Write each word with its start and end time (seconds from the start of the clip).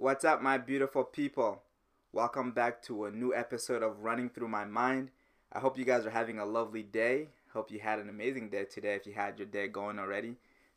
What's 0.00 0.24
up, 0.24 0.40
my 0.40 0.56
beautiful 0.56 1.04
people? 1.04 1.60
Welcome 2.10 2.52
back 2.52 2.82
to 2.84 3.04
a 3.04 3.10
new 3.10 3.34
episode 3.34 3.82
of 3.82 4.02
Running 4.02 4.30
Through 4.30 4.48
My 4.48 4.64
Mind. 4.64 5.10
I 5.52 5.58
hope 5.58 5.76
you 5.76 5.84
guys 5.84 6.06
are 6.06 6.10
having 6.10 6.38
a 6.38 6.46
lovely 6.46 6.82
day. 6.82 7.28
Hope 7.52 7.70
you 7.70 7.80
had 7.80 7.98
an 7.98 8.08
amazing 8.08 8.48
day 8.48 8.64
today 8.64 8.94
if 8.94 9.06
you 9.06 9.12
had 9.12 9.38
your 9.38 9.46
day 9.46 9.68
going 9.68 9.98
already. 9.98 10.36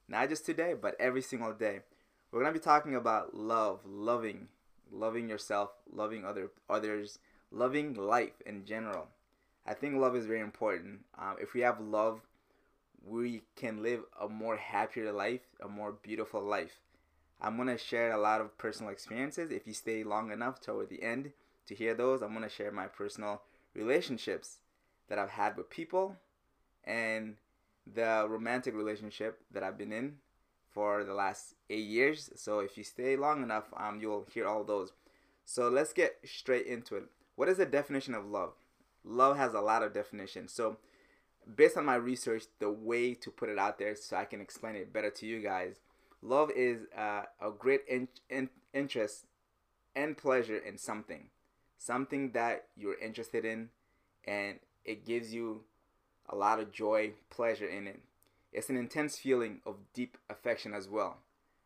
Not 0.09 0.27
just 0.27 0.45
today, 0.45 0.73
but 0.73 0.97
every 0.99 1.21
single 1.21 1.53
day. 1.53 1.79
We're 2.31 2.41
going 2.41 2.53
to 2.53 2.59
be 2.59 2.61
talking 2.61 2.97
about 2.97 3.33
love, 3.33 3.79
loving, 3.85 4.49
loving 4.91 5.29
yourself, 5.29 5.69
loving 5.89 6.25
other 6.25 6.51
others, 6.69 7.17
loving 7.49 7.93
life 7.93 8.41
in 8.45 8.65
general. 8.65 9.07
I 9.65 9.73
think 9.73 9.95
love 9.95 10.17
is 10.17 10.25
very 10.25 10.41
important. 10.41 11.05
Um, 11.17 11.37
if 11.39 11.53
we 11.53 11.61
have 11.61 11.79
love, 11.79 12.19
we 13.07 13.43
can 13.55 13.81
live 13.81 14.01
a 14.19 14.27
more 14.27 14.57
happier 14.57 15.13
life, 15.13 15.47
a 15.63 15.69
more 15.69 15.93
beautiful 15.93 16.43
life. 16.43 16.81
I'm 17.41 17.57
to 17.65 17.77
share 17.77 18.11
a 18.11 18.19
lot 18.19 18.41
of 18.41 18.57
personal 18.57 18.91
experiences. 18.91 19.51
If 19.51 19.67
you 19.67 19.73
stay 19.73 20.03
long 20.03 20.31
enough 20.31 20.61
toward 20.61 20.89
the 20.89 21.03
end 21.03 21.31
to 21.67 21.75
hear 21.75 21.93
those, 21.93 22.21
I'm 22.21 22.39
to 22.39 22.49
share 22.49 22.71
my 22.71 22.87
personal 22.87 23.41
relationships 23.73 24.57
that 25.09 25.19
I've 25.19 25.31
had 25.31 25.57
with 25.57 25.69
people 25.69 26.15
and 26.83 27.35
the 27.91 28.25
romantic 28.29 28.75
relationship 28.75 29.39
that 29.51 29.63
I've 29.63 29.77
been 29.77 29.91
in 29.91 30.15
for 30.71 31.03
the 31.03 31.13
last 31.13 31.55
eight 31.69 31.85
years. 31.85 32.31
So 32.35 32.59
if 32.59 32.77
you 32.77 32.83
stay 32.83 33.15
long 33.15 33.43
enough, 33.43 33.65
um, 33.75 33.99
you'll 34.01 34.25
hear 34.33 34.47
all 34.47 34.63
those. 34.63 34.93
So 35.45 35.69
let's 35.69 35.93
get 35.93 36.17
straight 36.25 36.65
into 36.65 36.95
it. 36.95 37.03
What 37.35 37.49
is 37.49 37.57
the 37.57 37.65
definition 37.65 38.13
of 38.13 38.25
love? 38.25 38.53
Love 39.03 39.37
has 39.37 39.53
a 39.53 39.59
lot 39.59 39.83
of 39.83 39.93
definitions. 39.93 40.53
So 40.53 40.77
based 41.55 41.77
on 41.77 41.85
my 41.85 41.95
research, 41.95 42.43
the 42.59 42.71
way 42.71 43.13
to 43.15 43.29
put 43.29 43.49
it 43.49 43.59
out 43.59 43.77
there 43.77 43.95
so 43.95 44.15
I 44.15 44.25
can 44.25 44.39
explain 44.39 44.75
it 44.75 44.93
better 44.93 45.09
to 45.09 45.25
you 45.25 45.41
guys 45.41 45.75
Love 46.23 46.49
is 46.55 46.87
uh, 46.97 47.23
a 47.41 47.51
great 47.51 47.81
in- 47.87 48.07
in- 48.29 48.49
interest 48.73 49.25
and 49.95 50.17
pleasure 50.17 50.57
in 50.57 50.77
something, 50.77 51.29
something 51.77 52.31
that 52.31 52.67
you're 52.77 52.97
interested 52.99 53.43
in, 53.43 53.69
and 54.25 54.59
it 54.85 55.05
gives 55.05 55.33
you 55.33 55.63
a 56.29 56.35
lot 56.35 56.59
of 56.59 56.71
joy, 56.71 57.11
pleasure 57.29 57.67
in 57.67 57.87
it. 57.87 58.01
It's 58.53 58.69
an 58.69 58.77
intense 58.77 59.17
feeling 59.17 59.59
of 59.65 59.75
deep 59.93 60.17
affection 60.29 60.73
as 60.73 60.87
well. 60.87 61.17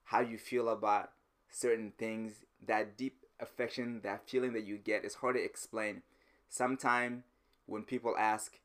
How 0.05 0.21
you 0.21 0.39
feel 0.39 0.69
about 0.69 1.11
certain 1.51 1.93
things, 1.99 2.45
that 2.65 2.97
deep 2.97 3.25
affection, 3.39 4.01
that 4.03 4.27
feeling 4.27 4.53
that 4.53 4.65
you 4.65 4.77
get 4.77 5.05
is 5.05 5.15
hard 5.15 5.35
to 5.35 5.43
explain. 5.43 6.01
Sometimes 6.49 7.23
when 7.67 7.83
people 7.83 8.15
ask, 8.17 8.59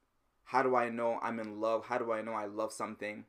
How 0.44 0.62
do 0.62 0.74
I 0.74 0.88
know 0.88 1.18
I'm 1.22 1.38
in 1.38 1.60
love? 1.60 1.86
How 1.86 1.98
do 1.98 2.12
I 2.12 2.22
know 2.22 2.32
I 2.32 2.46
love 2.46 2.72
something? 2.72 3.24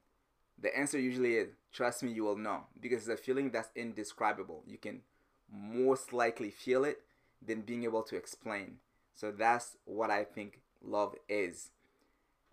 The 0.62 0.78
answer 0.78 1.00
usually 1.00 1.36
is 1.36 1.50
trust 1.74 2.04
me, 2.04 2.12
you 2.12 2.24
will 2.24 2.38
know 2.38 2.66
because 2.80 3.08
it's 3.08 3.20
a 3.20 3.24
feeling 3.24 3.52
that's 3.52 3.70
indescribable. 3.76 4.64
You 4.66 4.78
can 4.78 5.02
most 5.52 6.14
likely 6.14 6.52
feel 6.52 6.86
it 6.86 7.02
than 7.46 7.62
being 7.62 7.84
able 7.84 8.04
to 8.04 8.16
explain. 8.16 8.78
So 9.16 9.32
that's 9.32 9.78
what 9.86 10.10
I 10.10 10.24
think 10.24 10.62
love 10.82 11.16
is. 11.28 11.72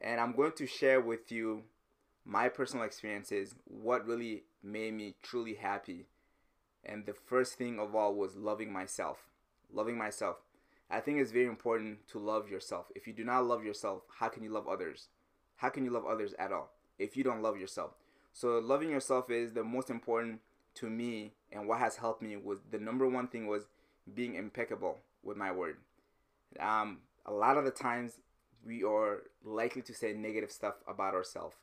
And 0.01 0.21
I'm 0.21 0.35
going 0.35 0.53
to 0.53 0.67
share 0.67 1.01
with 1.01 1.31
you 1.31 1.63
my 2.25 2.49
personal 2.49 2.85
experiences, 2.85 3.55
what 3.65 4.07
really 4.07 4.45
made 4.63 4.95
me 4.95 5.15
truly 5.23 5.55
happy. 5.55 6.07
And 6.85 7.07
the 7.07 7.15
first 7.15 7.55
thing 7.55 7.79
of 7.79 7.95
all 7.95 8.15
was 8.15 8.37
loving 8.37 8.73
myself. 8.73 9.19
Loving 9.73 9.97
myself. 9.97 10.37
I 10.91 11.01
think 11.01 11.21
it's 11.21 11.31
very 11.31 11.47
important 11.47 12.09
to 12.09 12.19
love 12.19 12.51
yourself. 12.51 12.87
If 12.97 13.07
you 13.07 13.13
do 13.13 13.25
not 13.25 13.47
love 13.47 13.65
yourself, 13.65 14.03
how 14.19 14.29
can 14.29 14.43
you 14.43 14.51
love 14.51 14.67
others? 14.67 15.09
How 15.57 15.69
can 15.69 15.85
you 15.85 15.91
love 15.91 16.05
others 16.07 16.35
at 16.39 16.53
all 16.53 16.73
if 17.01 17.17
you 17.17 17.25
don't 17.25 17.43
love 17.43 17.59
yourself? 17.59 17.93
So 18.33 18.59
loving 18.59 18.91
yourself 18.91 19.31
is 19.31 19.53
the 19.53 19.65
most 19.65 19.91
important 19.91 20.41
to 20.77 20.89
me 20.89 21.33
and 21.51 21.67
what 21.67 21.81
has 21.81 21.97
helped 21.97 22.23
me 22.23 22.37
was 22.37 22.61
the 22.71 22.79
number 22.79 23.09
one 23.09 23.27
thing 23.27 23.47
was 23.47 23.65
being 24.15 24.35
impeccable 24.35 24.99
with 25.23 25.37
my 25.37 25.51
word. 25.51 25.77
Um, 26.59 26.99
a 27.27 27.33
lot 27.33 27.57
of 27.57 27.65
the 27.65 27.71
times 27.71 28.21
we 28.65 28.85
are 28.85 29.23
likely 29.45 29.83
to 29.83 29.95
say 29.95 30.13
negative 30.13 30.51
stuff 30.51 30.75
about 30.87 31.15
ourselves. 31.15 31.57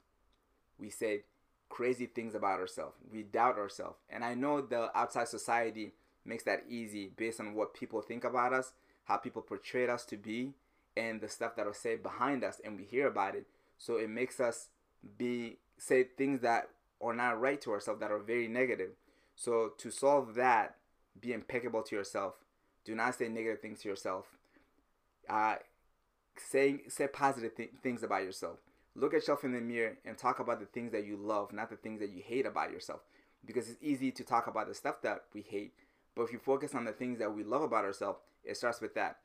We 0.79 0.89
say 0.89 1.23
crazy 1.69 2.05
things 2.05 2.35
about 2.35 2.59
ourselves. 2.59 2.95
We 3.11 3.23
doubt 3.23 3.57
ourselves. 3.57 3.97
And 4.09 4.23
I 4.23 4.33
know 4.33 4.61
the 4.61 4.95
outside 4.97 5.27
society 5.27 5.93
makes 6.25 6.43
that 6.43 6.63
easy 6.69 7.11
based 7.15 7.39
on 7.39 7.53
what 7.53 7.73
people 7.73 8.01
think 8.01 8.23
about 8.23 8.53
us, 8.53 8.73
how 9.05 9.17
people 9.17 9.41
portray 9.41 9.87
us 9.87 10.05
to 10.05 10.17
be, 10.17 10.53
and 10.95 11.21
the 11.21 11.29
stuff 11.29 11.55
that 11.55 11.67
are 11.67 11.73
said 11.73 12.01
behind 12.01 12.43
us 12.43 12.59
and 12.63 12.77
we 12.77 12.83
hear 12.83 13.07
about 13.07 13.35
it. 13.35 13.45
So 13.77 13.97
it 13.97 14.09
makes 14.09 14.39
us 14.39 14.69
be 15.17 15.57
say 15.77 16.03
things 16.03 16.41
that 16.41 16.69
are 17.01 17.13
not 17.13 17.39
right 17.39 17.61
to 17.61 17.71
ourselves 17.71 17.99
that 17.99 18.11
are 18.11 18.19
very 18.19 18.47
negative. 18.47 18.91
So 19.35 19.73
to 19.77 19.91
solve 19.91 20.35
that, 20.35 20.75
be 21.19 21.33
impeccable 21.33 21.83
to 21.83 21.95
yourself. 21.95 22.35
Do 22.85 22.95
not 22.95 23.15
say 23.15 23.27
negative 23.27 23.61
things 23.61 23.81
to 23.81 23.89
yourself. 23.89 24.25
Uh, 25.29 25.55
say 26.37 26.81
say 26.87 27.07
positive 27.07 27.55
th- 27.55 27.71
things 27.83 28.03
about 28.03 28.23
yourself. 28.23 28.57
Look 28.95 29.13
at 29.13 29.17
yourself 29.17 29.43
in 29.43 29.51
the 29.51 29.61
mirror 29.61 29.97
and 30.05 30.17
talk 30.17 30.39
about 30.39 30.59
the 30.59 30.65
things 30.65 30.91
that 30.91 31.05
you 31.05 31.17
love, 31.17 31.53
not 31.53 31.69
the 31.69 31.75
things 31.75 31.99
that 31.99 32.09
you 32.09 32.23
hate 32.25 32.47
about 32.47 32.71
yourself. 32.71 33.01
Because 33.45 33.69
it's 33.69 33.83
easy 33.83 34.11
to 34.11 34.23
talk 34.23 34.47
about 34.47 34.67
the 34.67 34.73
stuff 34.73 35.01
that 35.03 35.23
we 35.33 35.41
hate, 35.41 35.73
but 36.15 36.23
if 36.23 36.33
you 36.33 36.39
focus 36.39 36.73
on 36.73 36.85
the 36.85 36.91
things 36.91 37.19
that 37.19 37.33
we 37.33 37.43
love 37.43 37.61
about 37.61 37.85
ourselves, 37.85 38.19
it 38.43 38.57
starts 38.57 38.81
with 38.81 38.95
that. 38.95 39.17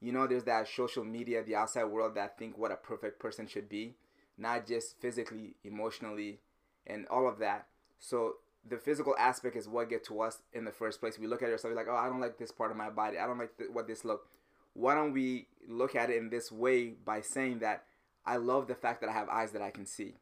You 0.00 0.12
know, 0.12 0.28
there's 0.28 0.44
that 0.44 0.68
social 0.68 1.04
media, 1.04 1.42
the 1.42 1.56
outside 1.56 1.84
world 1.84 2.14
that 2.14 2.38
think 2.38 2.56
what 2.56 2.70
a 2.70 2.76
perfect 2.76 3.18
person 3.18 3.48
should 3.48 3.68
be 3.68 3.96
not 4.40 4.66
just 4.66 5.00
physically, 5.00 5.54
emotionally, 5.64 6.40
and 6.86 7.06
all 7.08 7.28
of 7.28 7.38
that. 7.38 7.66
So 7.98 8.36
the 8.68 8.78
physical 8.78 9.14
aspect 9.18 9.56
is 9.56 9.68
what 9.68 9.90
get 9.90 10.04
to 10.06 10.20
us 10.20 10.42
in 10.52 10.64
the 10.64 10.72
first 10.72 11.00
place. 11.00 11.18
We 11.18 11.26
look 11.26 11.42
at 11.42 11.50
ourselves 11.50 11.76
like, 11.76 11.86
oh, 11.88 11.96
I 11.96 12.08
don't 12.08 12.20
like 12.20 12.38
this 12.38 12.50
part 12.50 12.70
of 12.70 12.76
my 12.76 12.90
body. 12.90 13.18
I 13.18 13.26
don't 13.26 13.38
like 13.38 13.56
th- 13.56 13.70
what 13.70 13.86
this 13.86 14.04
look. 14.04 14.26
Why 14.72 14.94
don't 14.94 15.12
we 15.12 15.46
look 15.68 15.94
at 15.94 16.10
it 16.10 16.16
in 16.16 16.30
this 16.30 16.50
way 16.50 16.94
by 17.04 17.20
saying 17.20 17.58
that 17.60 17.84
I 18.24 18.36
love 18.36 18.66
the 18.66 18.74
fact 18.74 19.00
that 19.00 19.10
I 19.10 19.12
have 19.12 19.28
eyes 19.28 19.52
that 19.52 19.62
I 19.62 19.70
can 19.70 19.86
see. 19.86 20.14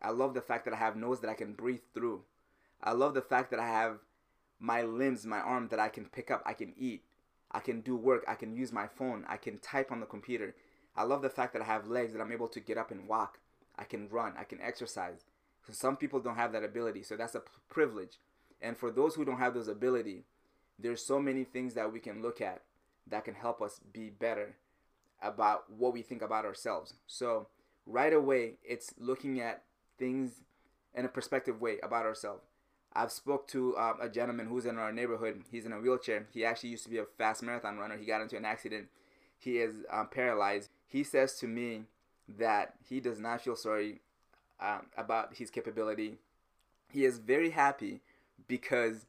I 0.00 0.10
love 0.10 0.34
the 0.34 0.40
fact 0.40 0.64
that 0.64 0.74
I 0.74 0.78
have 0.78 0.96
nose 0.96 1.20
that 1.20 1.30
I 1.30 1.34
can 1.34 1.52
breathe 1.52 1.80
through. 1.92 2.22
I 2.82 2.92
love 2.92 3.14
the 3.14 3.22
fact 3.22 3.50
that 3.50 3.60
I 3.60 3.66
have 3.66 3.98
my 4.60 4.82
limbs, 4.82 5.26
my 5.26 5.40
arm 5.40 5.68
that 5.68 5.80
I 5.80 5.88
can 5.88 6.06
pick 6.06 6.30
up, 6.30 6.42
I 6.46 6.52
can 6.52 6.72
eat, 6.76 7.02
I 7.50 7.60
can 7.60 7.80
do 7.80 7.96
work, 7.96 8.24
I 8.28 8.34
can 8.34 8.54
use 8.54 8.72
my 8.72 8.86
phone, 8.86 9.24
I 9.28 9.36
can 9.36 9.58
type 9.58 9.90
on 9.90 10.00
the 10.00 10.06
computer. 10.06 10.54
I 10.96 11.04
love 11.04 11.22
the 11.22 11.30
fact 11.30 11.52
that 11.52 11.62
I 11.62 11.66
have 11.66 11.88
legs 11.88 12.12
that 12.12 12.20
I'm 12.20 12.32
able 12.32 12.48
to 12.48 12.60
get 12.60 12.78
up 12.78 12.90
and 12.90 13.08
walk. 13.08 13.38
I 13.78 13.84
can 13.84 14.08
run, 14.08 14.34
I 14.38 14.44
can 14.44 14.60
exercise. 14.60 15.24
So 15.66 15.72
some 15.72 15.96
people 15.96 16.20
don't 16.20 16.36
have 16.36 16.52
that 16.52 16.64
ability, 16.64 17.02
so 17.02 17.16
that's 17.16 17.34
a 17.34 17.42
privilege. 17.68 18.18
And 18.60 18.76
for 18.76 18.90
those 18.90 19.14
who 19.14 19.24
don't 19.24 19.38
have 19.38 19.54
those 19.54 19.68
ability, 19.68 20.24
there's 20.78 21.04
so 21.04 21.20
many 21.20 21.44
things 21.44 21.74
that 21.74 21.92
we 21.92 22.00
can 22.00 22.22
look 22.22 22.40
at 22.40 22.62
that 23.06 23.24
can 23.24 23.34
help 23.34 23.60
us 23.62 23.80
be 23.92 24.10
better 24.10 24.56
about 25.22 25.70
what 25.70 25.92
we 25.92 26.02
think 26.02 26.22
about 26.22 26.44
ourselves. 26.44 26.94
So 27.06 27.48
right 27.86 28.12
away, 28.12 28.54
it's 28.64 28.94
looking 28.98 29.40
at 29.40 29.62
things 29.98 30.42
in 30.94 31.04
a 31.04 31.08
perspective 31.08 31.60
way 31.60 31.78
about 31.82 32.06
ourselves. 32.06 32.44
I've 32.92 33.12
spoke 33.12 33.46
to 33.48 33.76
um, 33.76 33.98
a 34.00 34.08
gentleman 34.08 34.46
who's 34.46 34.66
in 34.66 34.78
our 34.78 34.92
neighborhood. 34.92 35.42
He's 35.50 35.66
in 35.66 35.72
a 35.72 35.80
wheelchair. 35.80 36.26
He 36.32 36.44
actually 36.44 36.70
used 36.70 36.84
to 36.84 36.90
be 36.90 36.98
a 36.98 37.04
fast 37.04 37.42
marathon 37.42 37.78
runner. 37.78 37.96
He 37.96 38.06
got 38.06 38.22
into 38.22 38.36
an 38.36 38.44
accident. 38.44 38.88
He 39.38 39.58
is 39.58 39.74
um, 39.90 40.08
paralyzed. 40.10 40.70
He 40.86 41.04
says 41.04 41.34
to 41.38 41.46
me, 41.46 41.82
that 42.36 42.74
he 42.88 43.00
does 43.00 43.18
not 43.18 43.42
feel 43.42 43.56
sorry 43.56 44.00
um, 44.60 44.86
about 44.96 45.36
his 45.36 45.50
capability. 45.50 46.18
He 46.90 47.04
is 47.04 47.18
very 47.18 47.50
happy 47.50 48.00
because 48.46 49.06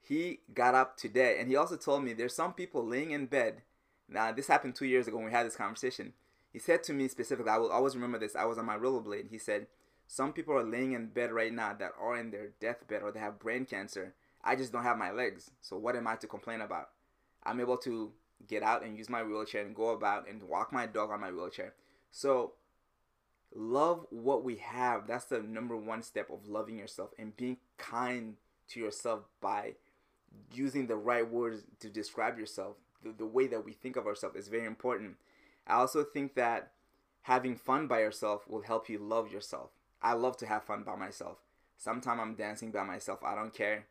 he 0.00 0.40
got 0.54 0.74
up 0.74 0.96
today. 0.96 1.38
And 1.38 1.48
he 1.48 1.56
also 1.56 1.76
told 1.76 2.04
me 2.04 2.12
there's 2.12 2.34
some 2.34 2.52
people 2.52 2.84
laying 2.84 3.10
in 3.10 3.26
bed. 3.26 3.62
Now, 4.08 4.32
this 4.32 4.48
happened 4.48 4.74
two 4.74 4.86
years 4.86 5.06
ago 5.06 5.16
when 5.16 5.26
we 5.26 5.32
had 5.32 5.46
this 5.46 5.56
conversation. 5.56 6.14
He 6.52 6.58
said 6.58 6.82
to 6.84 6.92
me 6.92 7.06
specifically, 7.08 7.50
I 7.50 7.58
will 7.58 7.70
always 7.70 7.94
remember 7.94 8.18
this. 8.18 8.34
I 8.34 8.44
was 8.44 8.58
on 8.58 8.66
my 8.66 8.76
rollerblade. 8.76 9.30
He 9.30 9.38
said, 9.38 9.68
Some 10.08 10.32
people 10.32 10.54
are 10.54 10.64
laying 10.64 10.92
in 10.92 11.06
bed 11.06 11.30
right 11.30 11.52
now 11.52 11.74
that 11.74 11.92
are 12.00 12.16
in 12.16 12.32
their 12.32 12.48
deathbed 12.60 13.02
or 13.02 13.12
they 13.12 13.20
have 13.20 13.38
brain 13.38 13.64
cancer. 13.64 14.14
I 14.42 14.56
just 14.56 14.72
don't 14.72 14.82
have 14.82 14.98
my 14.98 15.12
legs. 15.12 15.50
So, 15.60 15.76
what 15.76 15.94
am 15.94 16.08
I 16.08 16.16
to 16.16 16.26
complain 16.26 16.60
about? 16.60 16.88
I'm 17.44 17.60
able 17.60 17.76
to 17.78 18.10
get 18.48 18.62
out 18.62 18.82
and 18.82 18.96
use 18.96 19.08
my 19.08 19.22
wheelchair 19.22 19.64
and 19.64 19.74
go 19.74 19.90
about 19.90 20.28
and 20.28 20.42
walk 20.42 20.72
my 20.72 20.86
dog 20.86 21.10
on 21.10 21.20
my 21.20 21.30
wheelchair. 21.30 21.74
So 22.10 22.52
love 23.54 24.06
what 24.10 24.44
we 24.44 24.56
have. 24.56 25.06
That's 25.06 25.26
the 25.26 25.40
number 25.40 25.76
one 25.76 26.02
step 26.02 26.30
of 26.30 26.48
loving 26.48 26.78
yourself 26.78 27.10
and 27.18 27.36
being 27.36 27.58
kind 27.78 28.36
to 28.68 28.80
yourself 28.80 29.24
by 29.40 29.74
using 30.52 30.86
the 30.86 30.96
right 30.96 31.28
words 31.28 31.64
to 31.80 31.88
describe 31.88 32.38
yourself. 32.38 32.76
The, 33.02 33.12
the 33.12 33.26
way 33.26 33.46
that 33.46 33.64
we 33.64 33.72
think 33.72 33.96
of 33.96 34.06
ourselves 34.06 34.36
is 34.36 34.48
very 34.48 34.66
important. 34.66 35.16
I 35.66 35.74
also 35.74 36.04
think 36.04 36.34
that 36.34 36.72
having 37.22 37.56
fun 37.56 37.86
by 37.86 38.00
yourself 38.00 38.48
will 38.48 38.62
help 38.62 38.88
you 38.88 38.98
love 38.98 39.32
yourself. 39.32 39.70
I 40.02 40.12
love 40.14 40.36
to 40.38 40.46
have 40.46 40.64
fun 40.64 40.82
by 40.82 40.96
myself. 40.96 41.38
Sometimes 41.76 42.20
I'm 42.20 42.34
dancing 42.34 42.70
by 42.70 42.84
myself. 42.84 43.20
I 43.24 43.34
don't 43.34 43.54
care 43.54 43.86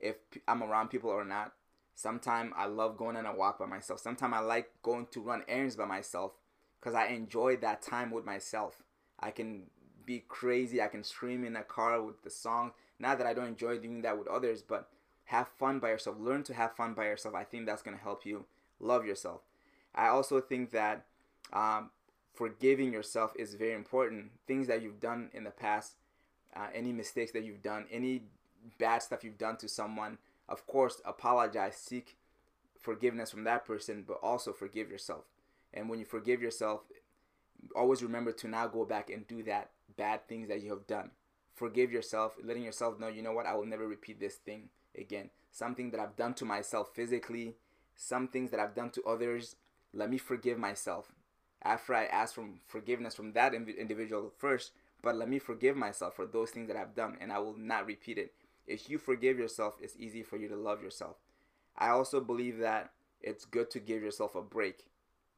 if 0.00 0.16
I'm 0.46 0.62
around 0.62 0.88
people 0.88 1.10
or 1.10 1.24
not. 1.24 1.52
Sometimes 1.94 2.52
I 2.56 2.66
love 2.66 2.96
going 2.96 3.16
on 3.16 3.26
a 3.26 3.34
walk 3.34 3.58
by 3.58 3.66
myself. 3.66 4.00
Sometimes 4.00 4.34
I 4.34 4.40
like 4.40 4.70
going 4.82 5.06
to 5.10 5.20
run 5.20 5.42
errands 5.48 5.76
by 5.76 5.84
myself 5.84 6.32
because 6.80 6.94
I 6.94 7.06
enjoy 7.06 7.56
that 7.56 7.82
time 7.82 8.10
with 8.10 8.24
myself. 8.24 8.82
I 9.18 9.30
can 9.30 9.64
be 10.06 10.24
crazy. 10.28 10.80
I 10.80 10.88
can 10.88 11.04
scream 11.04 11.44
in 11.44 11.56
a 11.56 11.62
car 11.62 12.02
with 12.02 12.22
the 12.22 12.30
song. 12.30 12.72
Not 12.98 13.18
that 13.18 13.26
I 13.26 13.34
don't 13.34 13.48
enjoy 13.48 13.78
doing 13.78 14.02
that 14.02 14.18
with 14.18 14.28
others, 14.28 14.62
but 14.62 14.88
have 15.26 15.48
fun 15.58 15.78
by 15.78 15.90
yourself. 15.90 16.16
Learn 16.18 16.42
to 16.44 16.54
have 16.54 16.74
fun 16.74 16.94
by 16.94 17.04
yourself. 17.04 17.34
I 17.34 17.44
think 17.44 17.66
that's 17.66 17.82
going 17.82 17.96
to 17.96 18.02
help 18.02 18.24
you 18.24 18.46
love 18.80 19.04
yourself. 19.04 19.42
I 19.94 20.08
also 20.08 20.40
think 20.40 20.70
that 20.72 21.04
um, 21.52 21.90
forgiving 22.34 22.92
yourself 22.92 23.32
is 23.36 23.54
very 23.54 23.74
important. 23.74 24.30
Things 24.46 24.66
that 24.68 24.82
you've 24.82 25.00
done 25.00 25.30
in 25.34 25.44
the 25.44 25.50
past, 25.50 25.96
uh, 26.56 26.68
any 26.74 26.92
mistakes 26.92 27.32
that 27.32 27.44
you've 27.44 27.62
done, 27.62 27.86
any 27.90 28.22
bad 28.78 29.02
stuff 29.02 29.24
you've 29.24 29.38
done 29.38 29.56
to 29.58 29.68
someone, 29.68 30.18
of 30.48 30.66
course, 30.66 31.02
apologize, 31.04 31.76
seek 31.76 32.16
forgiveness 32.78 33.30
from 33.30 33.44
that 33.44 33.66
person, 33.66 34.04
but 34.06 34.18
also 34.22 34.52
forgive 34.52 34.90
yourself. 34.90 35.24
And 35.78 35.88
when 35.88 35.98
you 35.98 36.04
forgive 36.04 36.42
yourself, 36.42 36.82
always 37.74 38.02
remember 38.02 38.32
to 38.32 38.48
now 38.48 38.66
go 38.66 38.84
back 38.84 39.10
and 39.10 39.26
do 39.26 39.42
that 39.44 39.70
bad 39.96 40.26
things 40.28 40.48
that 40.48 40.62
you 40.62 40.70
have 40.70 40.86
done. 40.86 41.10
Forgive 41.54 41.90
yourself, 41.92 42.34
letting 42.42 42.64
yourself 42.64 42.98
know, 42.98 43.08
you 43.08 43.22
know 43.22 43.32
what, 43.32 43.46
I 43.46 43.54
will 43.54 43.66
never 43.66 43.86
repeat 43.86 44.20
this 44.20 44.36
thing 44.36 44.68
again. 44.96 45.30
Something 45.50 45.90
that 45.90 46.00
I've 46.00 46.16
done 46.16 46.34
to 46.34 46.44
myself 46.44 46.90
physically, 46.94 47.56
some 47.96 48.28
things 48.28 48.50
that 48.50 48.60
I've 48.60 48.74
done 48.74 48.90
to 48.90 49.02
others, 49.04 49.56
let 49.92 50.10
me 50.10 50.18
forgive 50.18 50.58
myself. 50.58 51.12
After 51.62 51.94
I 51.94 52.04
ask 52.04 52.34
for 52.34 52.46
forgiveness 52.66 53.14
from 53.14 53.32
that 53.32 53.54
individual 53.54 54.32
first, 54.36 54.72
but 55.02 55.16
let 55.16 55.28
me 55.28 55.38
forgive 55.38 55.76
myself 55.76 56.14
for 56.14 56.26
those 56.26 56.50
things 56.50 56.68
that 56.68 56.76
I've 56.76 56.94
done 56.94 57.16
and 57.20 57.32
I 57.32 57.38
will 57.38 57.56
not 57.56 57.86
repeat 57.86 58.18
it. 58.18 58.32
If 58.66 58.90
you 58.90 58.98
forgive 58.98 59.38
yourself, 59.38 59.74
it's 59.80 59.96
easy 59.96 60.22
for 60.22 60.36
you 60.36 60.48
to 60.48 60.56
love 60.56 60.82
yourself. 60.82 61.16
I 61.76 61.88
also 61.88 62.20
believe 62.20 62.58
that 62.58 62.90
it's 63.20 63.44
good 63.44 63.70
to 63.70 63.80
give 63.80 64.02
yourself 64.02 64.34
a 64.34 64.42
break. 64.42 64.84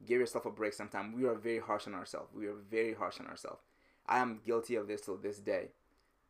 Give 0.07 0.21
yourself 0.21 0.47
a 0.47 0.51
break 0.51 0.73
sometime. 0.73 1.13
We 1.13 1.27
are 1.27 1.35
very 1.35 1.59
harsh 1.59 1.87
on 1.87 1.95
ourselves. 1.95 2.33
We 2.35 2.47
are 2.47 2.55
very 2.71 2.95
harsh 2.95 3.21
on 3.21 3.27
ourselves. 3.27 3.61
I 4.07 4.19
am 4.19 4.41
guilty 4.45 4.77
of 4.77 4.89
this 4.89 5.03
till 5.03 5.17
this 5.17 5.39
day. 5.39 5.69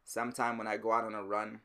Sometime 0.04 0.58
when 0.58 0.66
I 0.66 0.76
go 0.76 0.92
out 0.92 1.04
on 1.04 1.14
a 1.14 1.22
run, 1.22 1.60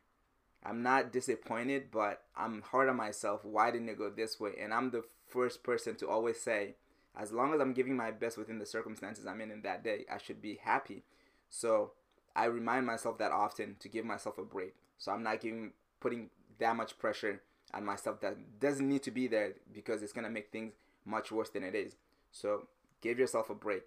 I'm 0.64 0.82
not 0.82 1.12
disappointed, 1.12 1.92
but 1.92 2.24
I'm 2.36 2.62
hard 2.62 2.90
on 2.90 2.96
myself. 2.96 3.44
Why 3.44 3.72
didn't 3.72 3.90
it 3.90 3.98
go 3.98 4.10
this 4.10 4.40
way? 4.40 4.52
And 4.60 4.74
I'm 4.74 4.92
the 4.92 5.04
first 5.28 5.64
person 5.64 5.96
to 5.96 6.08
always 6.08 6.40
say, 6.40 6.76
as 7.18 7.32
long 7.32 7.54
as 7.54 7.62
I'm 7.62 7.74
giving 7.74 7.96
my 7.96 8.12
best 8.12 8.38
within 8.38 8.60
the 8.60 8.66
circumstances 8.66 9.26
I'm 9.26 9.42
in 9.42 9.52
in 9.52 9.62
that 9.62 9.84
day, 9.84 10.06
I 10.12 10.18
should 10.18 10.42
be 10.42 10.60
happy. 10.62 11.04
So 11.50 11.92
I 12.36 12.46
remind 12.46 12.86
myself 12.86 13.18
that 13.20 13.32
often 13.32 13.76
to 13.80 13.90
give 13.90 14.06
myself 14.06 14.38
a 14.38 14.44
break. 14.44 14.76
So 14.98 15.12
I'm 15.12 15.24
not 15.24 15.42
giving 15.42 15.72
putting 16.00 16.30
that 16.60 16.76
much 16.76 16.98
pressure 16.98 17.42
on 17.74 17.86
myself 17.86 18.22
that 18.22 18.60
doesn't 18.60 18.88
need 18.88 19.04
to 19.04 19.12
be 19.12 19.28
there 19.28 19.54
because 19.74 20.04
it's 20.04 20.14
gonna 20.14 20.30
make 20.30 20.52
things 20.52 20.74
much 21.06 21.32
worse 21.32 21.50
than 21.50 21.64
it 21.64 21.76
is. 21.76 21.96
So 22.32 22.68
give 23.02 23.20
yourself 23.20 23.50
a 23.50 23.56
break. 23.56 23.84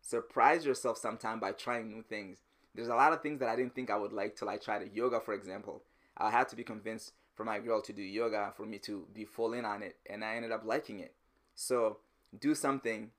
Surprise 0.00 0.64
yourself 0.64 0.98
sometime 0.98 1.40
by 1.40 1.52
trying 1.52 1.88
new 1.88 2.02
things. 2.02 2.38
There's 2.74 2.88
a 2.88 2.94
lot 2.94 3.12
of 3.12 3.22
things 3.22 3.40
that 3.40 3.48
I 3.48 3.56
didn't 3.56 3.74
think 3.74 3.90
I 3.90 3.96
would 3.96 4.12
like 4.12 4.36
till 4.36 4.48
I 4.48 4.56
tried 4.56 4.90
yoga, 4.92 5.20
for 5.20 5.34
example. 5.34 5.82
I 6.16 6.30
had 6.30 6.48
to 6.50 6.56
be 6.56 6.64
convinced 6.64 7.12
for 7.34 7.44
my 7.44 7.58
girl 7.58 7.82
to 7.82 7.92
do 7.92 8.02
yoga 8.02 8.52
for 8.56 8.64
me 8.64 8.78
to 8.78 9.06
be 9.14 9.24
full 9.24 9.52
in 9.52 9.64
on 9.64 9.82
it, 9.82 9.96
and 10.08 10.24
I 10.24 10.36
ended 10.36 10.52
up 10.52 10.64
liking 10.64 11.00
it. 11.00 11.14
So 11.54 11.98
do 12.38 12.54
something 12.54 13.10